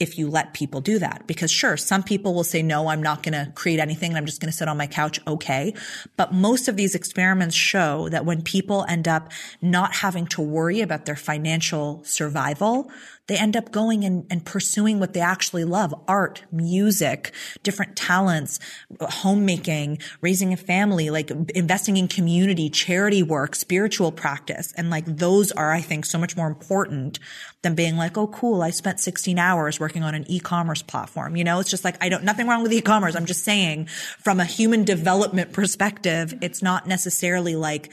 if 0.00 0.16
you 0.16 0.30
let 0.30 0.54
people 0.54 0.80
do 0.80 0.98
that. 0.98 1.26
Because 1.26 1.50
sure, 1.50 1.76
some 1.76 2.02
people 2.02 2.34
will 2.34 2.42
say, 2.42 2.62
no, 2.62 2.88
I'm 2.88 3.02
not 3.02 3.22
going 3.22 3.34
to 3.34 3.52
create 3.54 3.78
anything 3.78 4.14
I'm 4.14 4.24
just 4.24 4.40
going 4.40 4.50
to 4.50 4.56
sit 4.56 4.66
on 4.66 4.78
my 4.78 4.86
couch. 4.86 5.20
Okay. 5.26 5.74
But 6.16 6.32
most 6.32 6.68
of 6.68 6.76
these 6.76 6.94
experiments 6.94 7.54
show 7.54 8.08
that 8.08 8.24
when 8.24 8.40
people 8.42 8.86
end 8.88 9.06
up 9.06 9.30
not 9.60 9.94
having 9.96 10.26
to 10.28 10.40
worry 10.40 10.80
about 10.80 11.04
their 11.04 11.16
financial 11.16 12.02
survival, 12.04 12.90
they 13.26 13.36
end 13.36 13.56
up 13.56 13.70
going 13.70 14.04
and, 14.04 14.26
and 14.30 14.44
pursuing 14.44 14.98
what 14.98 15.12
they 15.12 15.20
actually 15.20 15.64
love 15.64 15.94
art, 16.08 16.42
music, 16.50 17.32
different 17.62 17.96
talents, 17.96 18.58
homemaking, 19.00 19.98
raising 20.20 20.52
a 20.52 20.56
family, 20.56 21.10
like 21.10 21.30
investing 21.54 21.96
in 21.96 22.08
community, 22.08 22.68
charity 22.68 23.22
work, 23.22 23.54
spiritual 23.54 24.10
practice. 24.10 24.72
And 24.76 24.90
like 24.90 25.04
those 25.06 25.52
are, 25.52 25.70
I 25.70 25.80
think, 25.80 26.06
so 26.06 26.18
much 26.18 26.36
more 26.36 26.48
important 26.48 27.18
than 27.62 27.74
being 27.74 27.96
like, 27.96 28.16
oh, 28.16 28.26
cool, 28.26 28.62
I 28.62 28.70
spent 28.70 29.00
16 29.00 29.38
hours 29.38 29.78
working 29.78 30.02
on 30.02 30.14
an 30.14 30.24
e-commerce 30.28 30.82
platform. 30.82 31.36
You 31.36 31.44
know, 31.44 31.60
it's 31.60 31.70
just 31.70 31.84
like, 31.84 32.02
I 32.02 32.08
don't, 32.08 32.24
nothing 32.24 32.48
wrong 32.48 32.62
with 32.62 32.72
e-commerce. 32.72 33.14
I'm 33.14 33.26
just 33.26 33.44
saying 33.44 33.86
from 34.18 34.40
a 34.40 34.44
human 34.44 34.84
development 34.84 35.52
perspective, 35.52 36.34
it's 36.40 36.62
not 36.62 36.86
necessarily 36.86 37.54
like, 37.54 37.92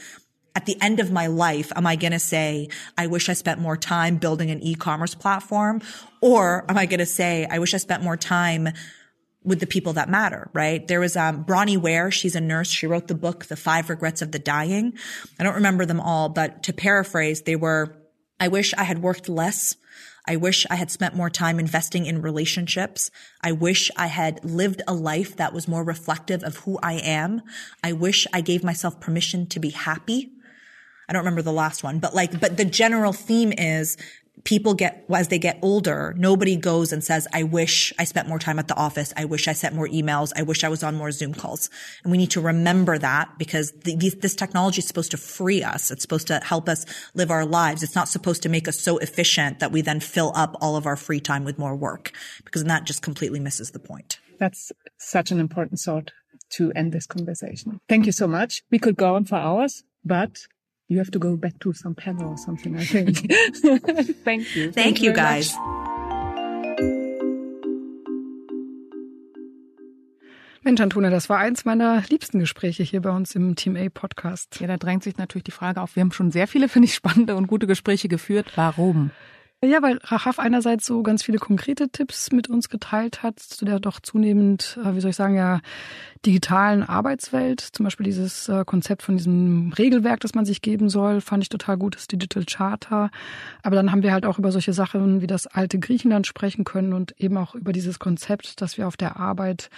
at 0.58 0.66
the 0.66 0.76
end 0.82 0.98
of 0.98 1.12
my 1.12 1.28
life, 1.28 1.70
am 1.76 1.86
I 1.86 1.94
going 1.94 2.10
to 2.10 2.18
say, 2.18 2.68
I 2.96 3.06
wish 3.06 3.28
I 3.28 3.32
spent 3.34 3.60
more 3.60 3.76
time 3.76 4.16
building 4.16 4.50
an 4.50 4.60
e-commerce 4.60 5.14
platform? 5.14 5.82
Or 6.20 6.64
am 6.68 6.76
I 6.76 6.84
going 6.86 6.98
to 6.98 7.06
say, 7.06 7.46
I 7.48 7.60
wish 7.60 7.74
I 7.74 7.76
spent 7.76 8.02
more 8.02 8.16
time 8.16 8.70
with 9.44 9.60
the 9.60 9.68
people 9.68 9.92
that 9.92 10.08
matter, 10.08 10.50
right? 10.52 10.84
There 10.88 10.98
was, 10.98 11.16
um, 11.16 11.44
Bronnie 11.44 11.76
Ware. 11.76 12.10
She's 12.10 12.34
a 12.34 12.40
nurse. 12.40 12.72
She 12.72 12.88
wrote 12.88 13.06
the 13.06 13.14
book, 13.14 13.44
The 13.44 13.54
Five 13.54 13.88
Regrets 13.88 14.20
of 14.20 14.32
the 14.32 14.40
Dying. 14.40 14.94
I 15.38 15.44
don't 15.44 15.54
remember 15.54 15.86
them 15.86 16.00
all, 16.00 16.28
but 16.28 16.64
to 16.64 16.72
paraphrase, 16.72 17.42
they 17.42 17.54
were, 17.54 17.96
I 18.40 18.48
wish 18.48 18.74
I 18.74 18.82
had 18.82 19.00
worked 19.00 19.28
less. 19.28 19.76
I 20.26 20.34
wish 20.34 20.66
I 20.68 20.74
had 20.74 20.90
spent 20.90 21.14
more 21.14 21.30
time 21.30 21.60
investing 21.60 22.04
in 22.04 22.20
relationships. 22.20 23.12
I 23.42 23.52
wish 23.52 23.92
I 23.96 24.08
had 24.08 24.44
lived 24.44 24.82
a 24.88 24.92
life 24.92 25.36
that 25.36 25.52
was 25.52 25.68
more 25.68 25.84
reflective 25.84 26.42
of 26.42 26.56
who 26.56 26.80
I 26.82 26.94
am. 26.94 27.42
I 27.84 27.92
wish 27.92 28.26
I 28.32 28.40
gave 28.40 28.64
myself 28.64 28.98
permission 28.98 29.46
to 29.46 29.60
be 29.60 29.70
happy. 29.70 30.32
I 31.08 31.12
don't 31.12 31.20
remember 31.20 31.42
the 31.42 31.52
last 31.52 31.82
one, 31.82 31.98
but 31.98 32.14
like, 32.14 32.38
but 32.40 32.56
the 32.56 32.64
general 32.64 33.12
theme 33.12 33.52
is 33.56 33.96
people 34.44 34.74
get, 34.74 35.04
as 35.14 35.28
they 35.28 35.38
get 35.38 35.58
older, 35.62 36.14
nobody 36.16 36.56
goes 36.56 36.92
and 36.92 37.02
says, 37.02 37.26
I 37.32 37.42
wish 37.42 37.92
I 37.98 38.04
spent 38.04 38.28
more 38.28 38.38
time 38.38 38.58
at 38.58 38.68
the 38.68 38.76
office. 38.76 39.12
I 39.16 39.24
wish 39.24 39.48
I 39.48 39.52
sent 39.52 39.74
more 39.74 39.88
emails. 39.88 40.32
I 40.36 40.42
wish 40.42 40.64
I 40.64 40.68
was 40.68 40.82
on 40.82 40.94
more 40.94 41.10
Zoom 41.10 41.34
calls. 41.34 41.70
And 42.02 42.12
we 42.12 42.18
need 42.18 42.30
to 42.32 42.40
remember 42.40 42.98
that 42.98 43.38
because 43.38 43.72
the, 43.84 43.96
this 43.96 44.34
technology 44.34 44.78
is 44.78 44.86
supposed 44.86 45.10
to 45.10 45.16
free 45.16 45.62
us. 45.62 45.90
It's 45.90 46.02
supposed 46.02 46.26
to 46.28 46.40
help 46.40 46.68
us 46.68 46.86
live 47.14 47.30
our 47.30 47.44
lives. 47.44 47.82
It's 47.82 47.94
not 47.94 48.08
supposed 48.08 48.42
to 48.42 48.48
make 48.48 48.68
us 48.68 48.78
so 48.78 48.98
efficient 48.98 49.60
that 49.60 49.72
we 49.72 49.82
then 49.82 50.00
fill 50.00 50.32
up 50.34 50.56
all 50.60 50.76
of 50.76 50.86
our 50.86 50.96
free 50.96 51.20
time 51.20 51.44
with 51.44 51.58
more 51.58 51.74
work 51.74 52.12
because 52.44 52.64
that 52.64 52.84
just 52.84 53.02
completely 53.02 53.40
misses 53.40 53.72
the 53.72 53.80
point. 53.80 54.20
That's 54.38 54.72
such 54.98 55.30
an 55.30 55.40
important 55.40 55.80
thought 55.80 56.12
to 56.50 56.72
end 56.72 56.92
this 56.92 57.06
conversation. 57.06 57.80
Thank 57.88 58.06
you 58.06 58.12
so 58.12 58.26
much. 58.26 58.62
We 58.70 58.78
could 58.78 58.96
go 58.96 59.16
on 59.16 59.24
for 59.24 59.36
hours, 59.36 59.82
but 60.04 60.46
you 60.88 60.98
have 60.98 61.10
to 61.10 61.18
go 61.18 61.36
back 61.36 61.58
to 61.60 61.72
some 61.72 61.94
panel 61.94 62.30
or 62.30 62.38
something, 62.38 62.76
I 62.76 62.84
think. 62.84 63.30
Thank 64.24 64.56
you. 64.56 64.72
Thank, 64.72 64.74
Thank 64.74 65.02
you, 65.02 65.12
guys. 65.12 65.54
Much. 65.54 65.88
Mensch, 70.62 70.80
Antonia, 70.80 71.08
das 71.08 71.30
war 71.30 71.38
eins 71.38 71.64
meiner 71.64 72.02
liebsten 72.10 72.40
Gespräche 72.40 72.82
hier 72.82 73.00
bei 73.00 73.10
uns 73.10 73.34
im 73.34 73.54
Team 73.54 73.76
A 73.76 73.88
Podcast. 73.88 74.60
Ja, 74.60 74.66
da 74.66 74.76
drängt 74.76 75.02
sich 75.02 75.16
natürlich 75.16 75.44
die 75.44 75.50
Frage 75.50 75.80
auf. 75.80 75.94
Wir 75.96 76.02
haben 76.02 76.12
schon 76.12 76.30
sehr 76.30 76.46
viele, 76.46 76.68
finde 76.68 76.86
ich, 76.86 76.94
spannende 76.94 77.36
und 77.36 77.46
gute 77.46 77.66
Gespräche 77.66 78.08
geführt. 78.08 78.52
Warum? 78.56 79.10
Ja, 79.64 79.82
weil 79.82 79.98
Rahaf 80.04 80.38
einerseits 80.38 80.86
so 80.86 81.02
ganz 81.02 81.24
viele 81.24 81.38
konkrete 81.38 81.88
Tipps 81.88 82.30
mit 82.30 82.48
uns 82.48 82.68
geteilt 82.68 83.24
hat 83.24 83.40
zu 83.40 83.64
der 83.64 83.80
doch 83.80 83.98
zunehmend, 83.98 84.78
äh, 84.84 84.94
wie 84.94 85.00
soll 85.00 85.10
ich 85.10 85.16
sagen, 85.16 85.34
ja, 85.34 85.60
digitalen 86.24 86.84
Arbeitswelt. 86.84 87.60
Zum 87.60 87.82
Beispiel 87.82 88.04
dieses 88.04 88.48
äh, 88.48 88.64
Konzept 88.64 89.02
von 89.02 89.16
diesem 89.16 89.72
Regelwerk, 89.76 90.20
das 90.20 90.36
man 90.36 90.44
sich 90.44 90.62
geben 90.62 90.88
soll, 90.88 91.20
fand 91.20 91.42
ich 91.42 91.48
total 91.48 91.76
gut, 91.76 91.96
das 91.96 92.06
Digital 92.06 92.44
Charter. 92.44 93.10
Aber 93.64 93.74
dann 93.74 93.90
haben 93.90 94.04
wir 94.04 94.12
halt 94.12 94.26
auch 94.26 94.38
über 94.38 94.52
solche 94.52 94.72
Sachen 94.72 95.22
wie 95.22 95.26
das 95.26 95.48
alte 95.48 95.80
Griechenland 95.80 96.28
sprechen 96.28 96.62
können 96.62 96.92
und 96.92 97.20
eben 97.20 97.36
auch 97.36 97.56
über 97.56 97.72
dieses 97.72 97.98
Konzept, 97.98 98.60
dass 98.60 98.78
wir 98.78 98.86
auf 98.86 98.96
der 98.96 99.16
Arbeit 99.16 99.70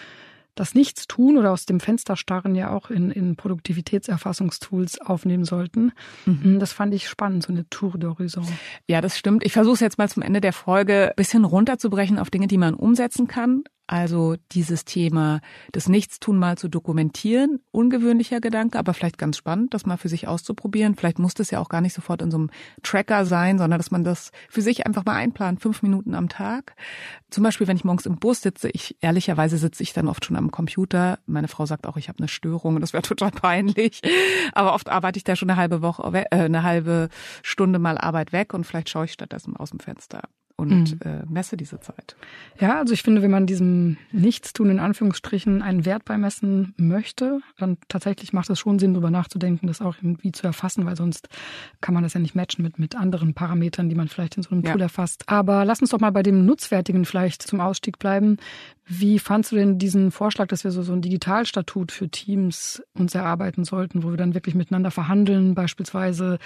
das 0.55 0.75
Nichtstun 0.75 1.39
oder 1.39 1.53
aus 1.53 1.67
dem 1.67 1.81
Fenster 1.81 2.17
starren 2.17 2.55
ja 2.55 2.71
auch 2.71 2.91
in, 2.91 3.11
in 3.11 3.37
Produktivitätserfassungstools 3.37 5.01
aufnehmen 5.01 5.45
sollten. 5.45 5.93
Mhm. 6.27 6.59
Das 6.59 6.73
fand 6.73 6.95
ich 6.95 7.09
spannend, 7.09 7.45
so 7.45 7.53
eine 7.53 7.69
Tour 7.69 7.95
d'horizon. 7.95 8.47
Ja, 8.87 9.01
das 9.01 9.19
stimmt. 9.19 9.45
Ich 9.45 9.53
versuche 9.53 9.75
es 9.75 9.81
jetzt 9.81 9.99
mal 9.99 10.09
zum 10.09 10.23
Ende 10.23 10.41
der 10.41 10.53
Folge 10.53 11.09
ein 11.11 11.17
bisschen 11.17 11.45
runterzubrechen 11.45 12.19
auf 12.19 12.31
Dinge, 12.31 12.47
die 12.47 12.59
man 12.59 12.75
umsetzen 12.75 13.27
kann. 13.27 13.65
Also 13.91 14.37
dieses 14.53 14.85
Thema 14.85 15.41
des 15.75 15.89
Nichtstun 15.89 16.39
mal 16.39 16.57
zu 16.57 16.69
dokumentieren, 16.69 17.59
ungewöhnlicher 17.73 18.41
Gedanke, 18.41 18.79
aber 18.79 18.95
vielleicht 18.95 19.19
ganz 19.19 19.37
spannend, 19.37 19.75
das 19.75 19.85
mal 19.85 19.97
für 19.97 20.09
sich 20.09 20.29
auszuprobieren. 20.29 20.95
Vielleicht 20.95 21.19
muss 21.19 21.35
das 21.35 21.51
ja 21.51 21.59
auch 21.59 21.69
gar 21.69 21.81
nicht 21.81 21.95
sofort 21.95 22.23
in 22.23 22.31
so 22.31 22.37
einem 22.37 22.51
Tracker 22.85 23.27
sein, 23.27 23.59
sondern 23.59 23.81
dass 23.81 23.91
man 23.91 24.05
das 24.05 24.31
für 24.49 24.63
sich 24.63 24.87
einfach 24.87 25.05
mal 25.05 25.17
einplant, 25.17 25.61
fünf 25.61 25.83
Minuten 25.83 26.15
am 26.15 26.29
Tag. 26.29 26.77
Zum 27.31 27.43
Beispiel, 27.43 27.67
wenn 27.67 27.77
ich 27.77 27.83
morgens 27.83 28.07
im 28.07 28.15
Bus 28.15 28.43
sitze, 28.43 28.71
ich 28.71 28.97
ehrlicherweise 29.01 29.59
sitze 29.59 29.83
ich 29.83 29.93
dann 29.93 30.07
oft 30.07 30.25
schon 30.25 30.37
am 30.37 30.53
Computer. 30.53 31.19
Meine 31.27 31.49
Frau 31.49 31.67
sagt 31.67 31.89
auch, 31.89 31.97
ich 31.97 32.09
habe 32.09 32.21
eine 32.21 32.29
Störung, 32.29 32.79
das 32.79 32.93
wäre 32.93 33.03
total 33.09 33.33
peinlich. 33.33 34.03
Aber 34.53 34.75
oft 34.75 34.89
arbeite 34.89 35.17
ich 35.17 35.25
da 35.25 35.35
schon 35.35 35.51
eine 35.51 35.59
halbe 35.59 35.83
Woche, 35.83 36.05
äh, 36.15 36.27
eine 36.31 36.63
halbe 36.63 37.09
Stunde 37.43 37.81
mal 37.81 37.99
Arbeit 37.99 38.33
weg 38.33 38.55
und 38.55 38.63
vielleicht 38.63 38.89
schaue 38.89 39.07
ich 39.07 39.13
stattdessen 39.13 39.57
aus 39.57 39.71
dem 39.71 39.81
Fenster 39.81 40.23
und 40.61 41.05
mhm. 41.05 41.11
äh, 41.11 41.23
messe 41.29 41.57
diese 41.57 41.81
Zeit. 41.81 42.17
Ja, 42.61 42.79
also 42.79 42.93
ich 42.93 43.03
finde, 43.03 43.23
wenn 43.23 43.31
man 43.31 43.47
diesem 43.47 43.97
Nichtstun 44.13 44.71
in 44.71 44.79
Anführungsstrichen 44.79 45.63
einen 45.63 45.87
Wert 45.87 46.05
beimessen 46.05 46.75
möchte, 46.77 47.41
dann 47.59 47.79
tatsächlich 47.89 48.33
macht 48.33 48.51
es 48.51 48.59
schon 48.59 48.79
Sinn, 48.79 48.93
darüber 48.93 49.11
nachzudenken, 49.11 49.67
das 49.67 49.81
auch 49.81 49.97
irgendwie 50.01 50.33
zu 50.33 50.47
erfassen, 50.47 50.85
weil 50.85 50.97
sonst 50.97 51.29
kann 51.81 51.95
man 51.95 52.03
das 52.03 52.15
ja 52.15 52.21
nicht 52.21 52.35
matchen 52.35 52.63
mit, 52.63 52.79
mit 52.79 52.95
anderen 52.95 53.33
Parametern, 53.33 53.89
die 53.89 53.95
man 53.95 54.09
vielleicht 54.09 54.37
in 54.37 54.43
so 54.43 54.51
einem 54.51 54.63
Tool 54.63 54.79
ja. 54.79 54.85
erfasst. 54.85 55.25
Aber 55.27 55.65
lass 55.65 55.81
uns 55.81 55.91
doch 55.91 56.01
mal 56.01 56.13
bei 56.13 56.23
dem 56.23 56.45
Nutzwertigen 56.45 57.05
vielleicht 57.07 57.43
zum 57.43 57.61
Ausstieg 57.61 57.99
bleiben. 57.99 58.37
Wie 58.93 59.21
fandst 59.21 59.53
du 59.53 59.57
denn 59.57 59.79
diesen 59.79 60.11
Vorschlag, 60.11 60.49
dass 60.49 60.65
wir 60.65 60.73
so, 60.73 60.83
so 60.83 60.93
ein 60.93 61.01
Digitalstatut 61.01 61.93
für 61.93 62.09
Teams 62.09 62.83
uns 62.93 63.15
erarbeiten 63.15 63.65
sollten, 63.65 64.03
wo 64.03 64.11
wir 64.11 64.17
dann 64.17 64.35
wirklich 64.35 64.57
miteinander 64.57 64.91
verhandeln? 64.91 65.55
Beispielsweise 65.55 66.41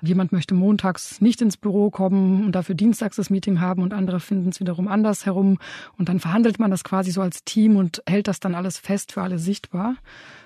jemand 0.00 0.32
möchte 0.32 0.54
montags 0.54 1.20
nicht 1.20 1.42
ins 1.42 1.58
Büro 1.58 1.90
kommen 1.90 2.46
und 2.46 2.52
dafür 2.52 2.74
dienstags 2.74 3.16
das 3.16 3.28
Meeting 3.28 3.59
haben 3.60 3.82
und 3.82 3.92
andere 3.92 4.20
finden 4.20 4.50
es 4.50 4.60
wiederum 4.60 4.88
anders 4.88 5.26
herum. 5.26 5.58
Und 5.96 6.08
dann 6.08 6.20
verhandelt 6.20 6.58
man 6.58 6.70
das 6.70 6.84
quasi 6.84 7.10
so 7.10 7.20
als 7.20 7.44
Team 7.44 7.76
und 7.76 8.02
hält 8.08 8.28
das 8.28 8.40
dann 8.40 8.54
alles 8.54 8.78
fest 8.78 9.12
für 9.12 9.22
alle 9.22 9.38
sichtbar. 9.38 9.96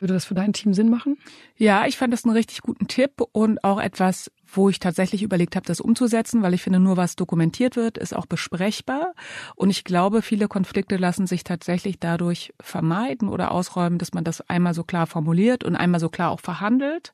Würde 0.01 0.15
das 0.15 0.25
für 0.25 0.35
dein 0.35 0.53
Team 0.53 0.75
Sinn 0.75 0.91
machen? 0.91 1.17
Ja, 1.57 1.87
ich 1.87 1.97
fand 1.97 2.13
das 2.13 2.25
einen 2.25 2.35
richtig 2.35 2.61
guten 2.63 2.89
Tipp 2.89 3.23
und 3.33 3.63
auch 3.65 3.81
etwas, 3.81 4.31
wo 4.57 4.69
ich 4.69 4.79
tatsächlich 4.79 5.23
überlegt 5.23 5.57
habe, 5.57 5.67
das 5.67 5.81
umzusetzen, 5.81 6.43
weil 6.43 6.55
ich 6.55 6.63
finde, 6.63 6.81
nur 6.81 6.97
was 6.97 7.17
dokumentiert 7.17 7.77
wird, 7.77 7.99
ist 7.99 8.15
auch 8.15 8.27
besprechbar. 8.27 9.15
Und 9.55 9.71
ich 9.71 9.85
glaube, 9.85 10.23
viele 10.23 10.49
Konflikte 10.49 10.97
lassen 10.97 11.27
sich 11.27 11.45
tatsächlich 11.45 11.99
dadurch 11.99 12.53
vermeiden 12.61 13.29
oder 13.29 13.53
ausräumen, 13.53 13.99
dass 13.99 14.13
man 14.13 14.25
das 14.25 14.41
einmal 14.43 14.75
so 14.75 14.85
klar 14.85 15.07
formuliert 15.07 15.65
und 15.65 15.77
einmal 15.77 16.01
so 16.01 16.09
klar 16.09 16.31
auch 16.31 16.41
verhandelt 16.41 17.13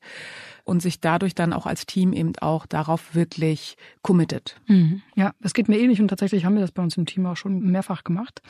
und 0.64 0.80
sich 0.80 1.00
dadurch 1.00 1.34
dann 1.34 1.52
auch 1.52 1.66
als 1.66 1.84
Team 1.86 2.12
eben 2.12 2.32
auch 2.40 2.64
darauf 2.64 3.14
wirklich 3.14 3.76
committet. 4.02 4.60
Mhm. 4.68 5.02
Ja, 5.16 5.32
das 5.40 5.52
geht 5.52 5.68
mir 5.68 5.78
ähnlich 5.78 6.00
und 6.00 6.08
tatsächlich 6.08 6.44
haben 6.44 6.54
wir 6.54 6.60
das 6.60 6.70
bei 6.70 6.82
uns 6.82 6.96
im 6.96 7.06
Team 7.06 7.26
auch 7.26 7.36
schon 7.36 7.60
mehrfach 7.60 8.04
gemacht. 8.04 8.40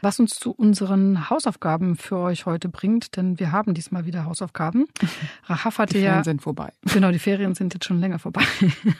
Was 0.00 0.18
uns 0.18 0.34
zu 0.34 0.50
unseren 0.50 1.30
Hausaufgaben 1.30 1.96
für 1.96 2.18
euch 2.18 2.46
heute 2.46 2.68
bringt, 2.68 3.16
denn 3.16 3.38
wir 3.38 3.52
haben 3.52 3.74
diesmal 3.74 4.06
wieder 4.06 4.24
Hausaufgaben. 4.24 4.86
Rahaf 5.44 5.78
hatte 5.78 5.94
die 5.94 6.00
Ferien 6.00 6.18
ja, 6.18 6.24
sind 6.24 6.42
vorbei. 6.42 6.72
Genau, 6.92 7.12
die 7.12 7.20
Ferien 7.20 7.54
sind 7.54 7.74
jetzt 7.74 7.84
schon 7.84 8.00
länger 8.00 8.18
vorbei. 8.22 8.42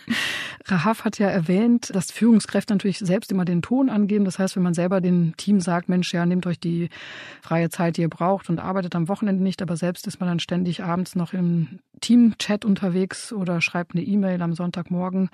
Rahaf 0.66 1.04
hat 1.04 1.18
ja 1.18 1.28
erwähnt, 1.28 1.94
dass 1.94 2.12
Führungskräfte 2.12 2.74
natürlich 2.74 2.98
selbst 2.98 3.32
immer 3.32 3.44
den 3.44 3.62
Ton 3.62 3.88
angeben. 3.88 4.24
Das 4.24 4.38
heißt, 4.38 4.56
wenn 4.56 4.62
man 4.62 4.74
selber 4.74 5.00
dem 5.00 5.36
Team 5.36 5.60
sagt, 5.60 5.88
Mensch, 5.88 6.12
ja, 6.12 6.26
nehmt 6.26 6.46
euch 6.46 6.60
die 6.60 6.88
freie 7.40 7.70
Zeit, 7.70 7.96
die 7.96 8.02
ihr 8.02 8.10
braucht 8.10 8.50
und 8.50 8.58
arbeitet 8.58 8.94
am 8.94 9.08
Wochenende 9.08 9.42
nicht, 9.42 9.62
aber 9.62 9.76
selbst 9.76 10.06
ist 10.06 10.20
man 10.20 10.28
dann 10.28 10.38
ständig 10.40 10.82
abends 10.84 11.14
noch 11.16 11.32
im 11.32 11.80
Team-Chat 12.02 12.64
unterwegs 12.64 13.32
oder 13.32 13.60
schreibt 13.60 13.94
eine 13.94 14.04
E-Mail 14.04 14.42
am 14.42 14.52
Sonntagmorgen. 14.52 15.30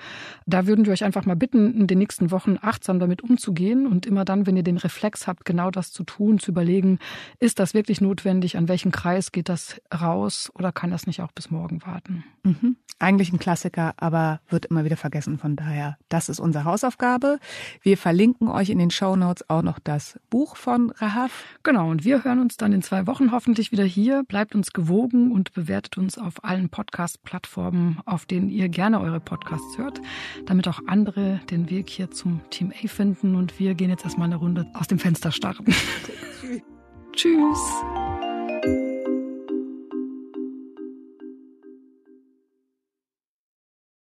Da 0.47 0.67
würden 0.67 0.85
wir 0.85 0.93
euch 0.93 1.03
einfach 1.03 1.25
mal 1.25 1.35
bitten, 1.35 1.75
in 1.75 1.87
den 1.87 1.99
nächsten 1.99 2.31
Wochen 2.31 2.59
achtsam 2.61 3.01
damit 3.01 3.23
umzugehen 3.23 3.87
und 3.87 4.07
immer 4.07 4.25
dann, 4.25 4.47
wenn 4.47 4.57
ihr 4.57 4.63
den 4.63 4.77
Reflex 4.77 5.27
habt, 5.27 5.45
genau 5.45 5.71
das 5.71 5.91
zu 5.91 6.05
tun, 6.05 6.39
zu 6.39 6.53
überlegen, 6.53 6.99
ist 7.41 7.59
das 7.59 7.75
wirklich 7.75 8.01
notwendig, 8.01 8.57
an 8.57 8.69
welchen 8.69 8.93
Kreis 8.93 9.33
geht 9.33 9.49
das 9.49 9.81
raus 9.93 10.53
oder 10.55 10.71
kann 10.71 10.91
das 10.91 11.07
nicht 11.07 11.23
auch 11.23 11.33
bis 11.33 11.51
morgen 11.51 11.83
warten? 11.85 12.25
Mhm. 12.45 12.77
Eigentlich 12.99 13.33
ein 13.33 13.39
Klassiker, 13.39 13.68
aber 13.77 14.41
wird 14.49 14.67
immer 14.67 14.85
wieder 14.85 14.97
vergessen. 14.97 15.39
Von 15.39 15.57
daher, 15.57 15.97
das 16.09 16.29
ist 16.29 16.41
unsere 16.41 16.65
Hausaufgabe. 16.65 17.39
Wir 17.83 17.99
verlinken 17.99 18.49
euch 18.49 18.71
in 18.71 18.79
den 18.79 18.91
Show 18.91 19.17
Notes 19.17 19.49
auch 19.51 19.63
noch 19.63 19.79
das 19.79 20.19
Buch 20.31 20.57
von 20.57 20.91
Rahaf. 20.91 21.45
Genau, 21.63 21.91
und 21.91 22.05
wir 22.05 22.25
hören 22.25 22.41
uns 22.41 22.57
dann 22.57 22.73
in 22.73 22.83
zwei 22.83 23.07
Wochen 23.07 23.33
hoffentlich 23.33 23.73
wieder 23.73 23.85
hier. 23.85 24.25
Bleibt 24.25 24.55
uns 24.55 24.73
gewogen 24.73 25.33
und 25.33 25.53
bewertet 25.53 25.99
uns 25.99 26.19
auf 26.19 26.45
allen 26.45 26.69
Podcast-Plattformen, 26.69 28.01
auf 28.07 28.27
denen 28.27 28.49
ihr 28.49 28.69
gerne 28.69 29.01
eure 29.01 29.21
Podcasts 29.21 29.77
hört, 29.77 30.01
damit 30.47 30.69
auch 30.69 30.81
andere 30.87 31.41
den 31.51 31.69
Weg 31.71 31.91
hier 31.91 32.11
zum 32.11 32.41
Team 32.51 32.73
A 32.73 32.89
finden. 32.89 33.35
Und 33.35 33.59
wir 33.59 33.75
gehen 33.75 33.91
jetzt 33.91 34.05
erstmal 34.05 34.27
eine 34.27 34.37
Runde 34.37 34.67
aus 34.75 34.87
dem 34.87 34.99
Fenster 34.99 35.33
starten. 35.33 35.67
Tschüss. 37.13 37.59